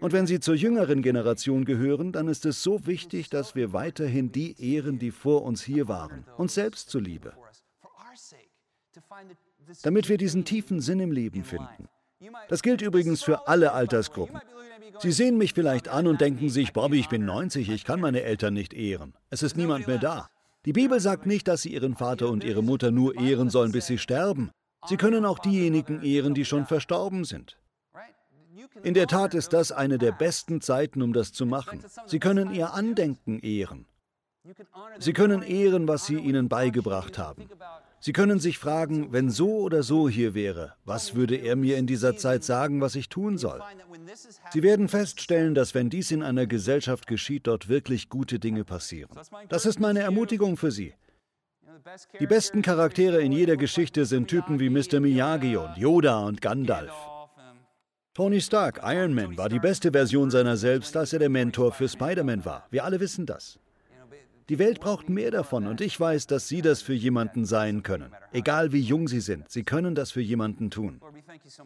Und 0.00 0.12
wenn 0.12 0.26
Sie 0.26 0.40
zur 0.40 0.54
jüngeren 0.54 1.02
Generation 1.02 1.64
gehören, 1.64 2.12
dann 2.12 2.28
ist 2.28 2.46
es 2.46 2.62
so 2.62 2.86
wichtig, 2.86 3.30
dass 3.30 3.54
wir 3.54 3.72
weiterhin 3.72 4.32
die 4.32 4.56
ehren, 4.60 4.98
die 4.98 5.10
vor 5.10 5.42
uns 5.42 5.62
hier 5.62 5.88
waren, 5.88 6.24
uns 6.36 6.54
selbst 6.54 6.90
zuliebe, 6.90 7.32
damit 9.82 10.08
wir 10.08 10.18
diesen 10.18 10.44
tiefen 10.44 10.80
Sinn 10.80 11.00
im 11.00 11.12
Leben 11.12 11.44
finden. 11.44 11.88
Das 12.48 12.62
gilt 12.62 12.82
übrigens 12.82 13.22
für 13.22 13.46
alle 13.46 13.72
Altersgruppen. 13.72 14.40
Sie 14.98 15.12
sehen 15.12 15.38
mich 15.38 15.54
vielleicht 15.54 15.88
an 15.88 16.06
und 16.06 16.20
denken 16.20 16.48
sich, 16.48 16.72
Bobby, 16.72 16.98
ich 16.98 17.08
bin 17.08 17.24
90, 17.24 17.68
ich 17.68 17.84
kann 17.84 18.00
meine 18.00 18.22
Eltern 18.22 18.54
nicht 18.54 18.74
ehren. 18.74 19.14
Es 19.30 19.42
ist 19.42 19.56
niemand 19.56 19.86
mehr 19.86 19.98
da. 19.98 20.28
Die 20.64 20.72
Bibel 20.72 20.98
sagt 20.98 21.26
nicht, 21.26 21.46
dass 21.46 21.62
sie 21.62 21.72
ihren 21.72 21.94
Vater 21.94 22.28
und 22.28 22.42
ihre 22.42 22.62
Mutter 22.62 22.90
nur 22.90 23.16
ehren 23.18 23.50
sollen, 23.50 23.72
bis 23.72 23.86
sie 23.86 23.98
sterben. 23.98 24.50
Sie 24.86 24.96
können 24.96 25.24
auch 25.24 25.38
diejenigen 25.38 26.02
ehren, 26.02 26.34
die 26.34 26.44
schon 26.44 26.66
verstorben 26.66 27.24
sind. 27.24 27.56
In 28.82 28.94
der 28.94 29.06
Tat 29.06 29.34
ist 29.34 29.52
das 29.52 29.72
eine 29.72 29.98
der 29.98 30.12
besten 30.12 30.60
Zeiten, 30.60 31.02
um 31.02 31.12
das 31.12 31.32
zu 31.32 31.46
machen. 31.46 31.84
Sie 32.06 32.18
können 32.18 32.52
ihr 32.52 32.72
Andenken 32.72 33.38
ehren. 33.40 33.86
Sie 34.98 35.12
können 35.12 35.42
ehren, 35.42 35.88
was 35.88 36.06
sie 36.06 36.16
ihnen 36.16 36.48
beigebracht 36.48 37.18
haben. 37.18 37.48
Sie 38.00 38.12
können 38.12 38.38
sich 38.38 38.58
fragen, 38.58 39.12
wenn 39.12 39.28
so 39.28 39.58
oder 39.58 39.82
so 39.82 40.08
hier 40.08 40.32
wäre, 40.34 40.74
was 40.84 41.16
würde 41.16 41.34
er 41.34 41.56
mir 41.56 41.76
in 41.78 41.86
dieser 41.86 42.16
Zeit 42.16 42.44
sagen, 42.44 42.80
was 42.80 42.94
ich 42.94 43.08
tun 43.08 43.38
soll? 43.38 43.60
Sie 44.52 44.62
werden 44.62 44.88
feststellen, 44.88 45.54
dass 45.54 45.74
wenn 45.74 45.90
dies 45.90 46.12
in 46.12 46.22
einer 46.22 46.46
Gesellschaft 46.46 47.08
geschieht, 47.08 47.48
dort 47.48 47.68
wirklich 47.68 48.08
gute 48.08 48.38
Dinge 48.38 48.64
passieren. 48.64 49.10
Das 49.48 49.66
ist 49.66 49.80
meine 49.80 50.00
Ermutigung 50.00 50.56
für 50.56 50.70
Sie. 50.70 50.94
Die 52.20 52.26
besten 52.26 52.62
Charaktere 52.62 53.20
in 53.20 53.32
jeder 53.32 53.56
Geschichte 53.56 54.04
sind 54.04 54.28
Typen 54.28 54.60
wie 54.60 54.70
Mr. 54.70 55.00
Miyagi 55.00 55.56
und 55.56 55.76
Yoda 55.76 56.20
und 56.20 56.40
Gandalf. 56.40 56.92
Tony 58.18 58.40
Stark, 58.40 58.80
Iron 58.82 59.14
Man, 59.14 59.36
war 59.36 59.48
die 59.48 59.60
beste 59.60 59.92
Version 59.92 60.28
seiner 60.28 60.56
selbst, 60.56 60.96
als 60.96 61.12
er 61.12 61.20
der 61.20 61.28
Mentor 61.28 61.70
für 61.70 61.88
Spider-Man 61.88 62.44
war. 62.44 62.66
Wir 62.68 62.84
alle 62.84 62.98
wissen 62.98 63.26
das. 63.26 63.60
Die 64.48 64.58
Welt 64.58 64.80
braucht 64.80 65.08
mehr 65.08 65.30
davon 65.30 65.68
und 65.68 65.80
ich 65.80 66.00
weiß, 66.00 66.26
dass 66.26 66.48
Sie 66.48 66.60
das 66.60 66.82
für 66.82 66.94
jemanden 66.94 67.44
sein 67.44 67.84
können. 67.84 68.10
Egal 68.32 68.72
wie 68.72 68.80
jung 68.80 69.06
Sie 69.06 69.20
sind, 69.20 69.48
Sie 69.48 69.62
können 69.62 69.94
das 69.94 70.10
für 70.10 70.20
jemanden 70.20 70.68
tun. 70.68 71.00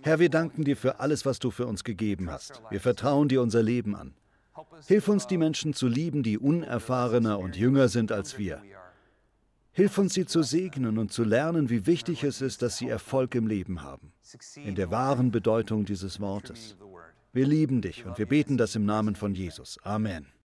Herr, 0.03 0.19
wir 0.19 0.29
danken 0.29 0.65
dir 0.65 0.77
für 0.77 1.01
alles, 1.01 1.25
was 1.25 1.38
du 1.38 1.51
für 1.51 1.67
uns 1.67 1.85
gegeben 1.85 2.31
hast. 2.31 2.61
Wir 2.69 2.81
vertrauen 2.81 3.29
dir 3.29 3.41
unser 3.41 3.62
Leben 3.62 3.97
an. 3.97 4.12
Hilf 4.87 5.09
uns, 5.09 5.27
die 5.27 5.38
Menschen 5.38 5.73
zu 5.73 5.88
lieben, 5.88 6.23
die 6.23 6.37
unerfahrener 6.37 7.38
und 7.38 7.57
jünger 7.57 7.88
sind 7.88 8.12
als 8.12 8.37
wir. 8.37 8.61
Hilf 9.74 9.96
uns, 9.96 10.12
sie 10.12 10.26
zu 10.26 10.42
segnen 10.42 10.98
und 10.98 11.12
zu 11.12 11.24
lernen, 11.24 11.70
wie 11.70 11.87
wichtig 11.87 12.24
es 12.24 12.40
ist, 12.42 12.61
dass 12.62 12.76
sie 12.76 12.88
Erfolg 12.88 13.35
im 13.35 13.46
Leben 13.46 13.82
haben. 13.82 14.12
In 14.56 14.74
der 14.74 14.90
wahren 14.90 15.30
Bedeutung 15.30 15.85
dieses 15.85 16.20
Wortes. 16.20 16.76
Wir 17.32 17.46
lieben 17.46 17.80
dich 17.80 18.04
und 18.04 18.18
wir 18.18 18.26
beten 18.26 18.58
das 18.58 18.74
im 18.74 18.85
Namen 18.85 19.14
von 19.14 19.35
Jesus. 19.35 19.78
Amen. 19.82 20.26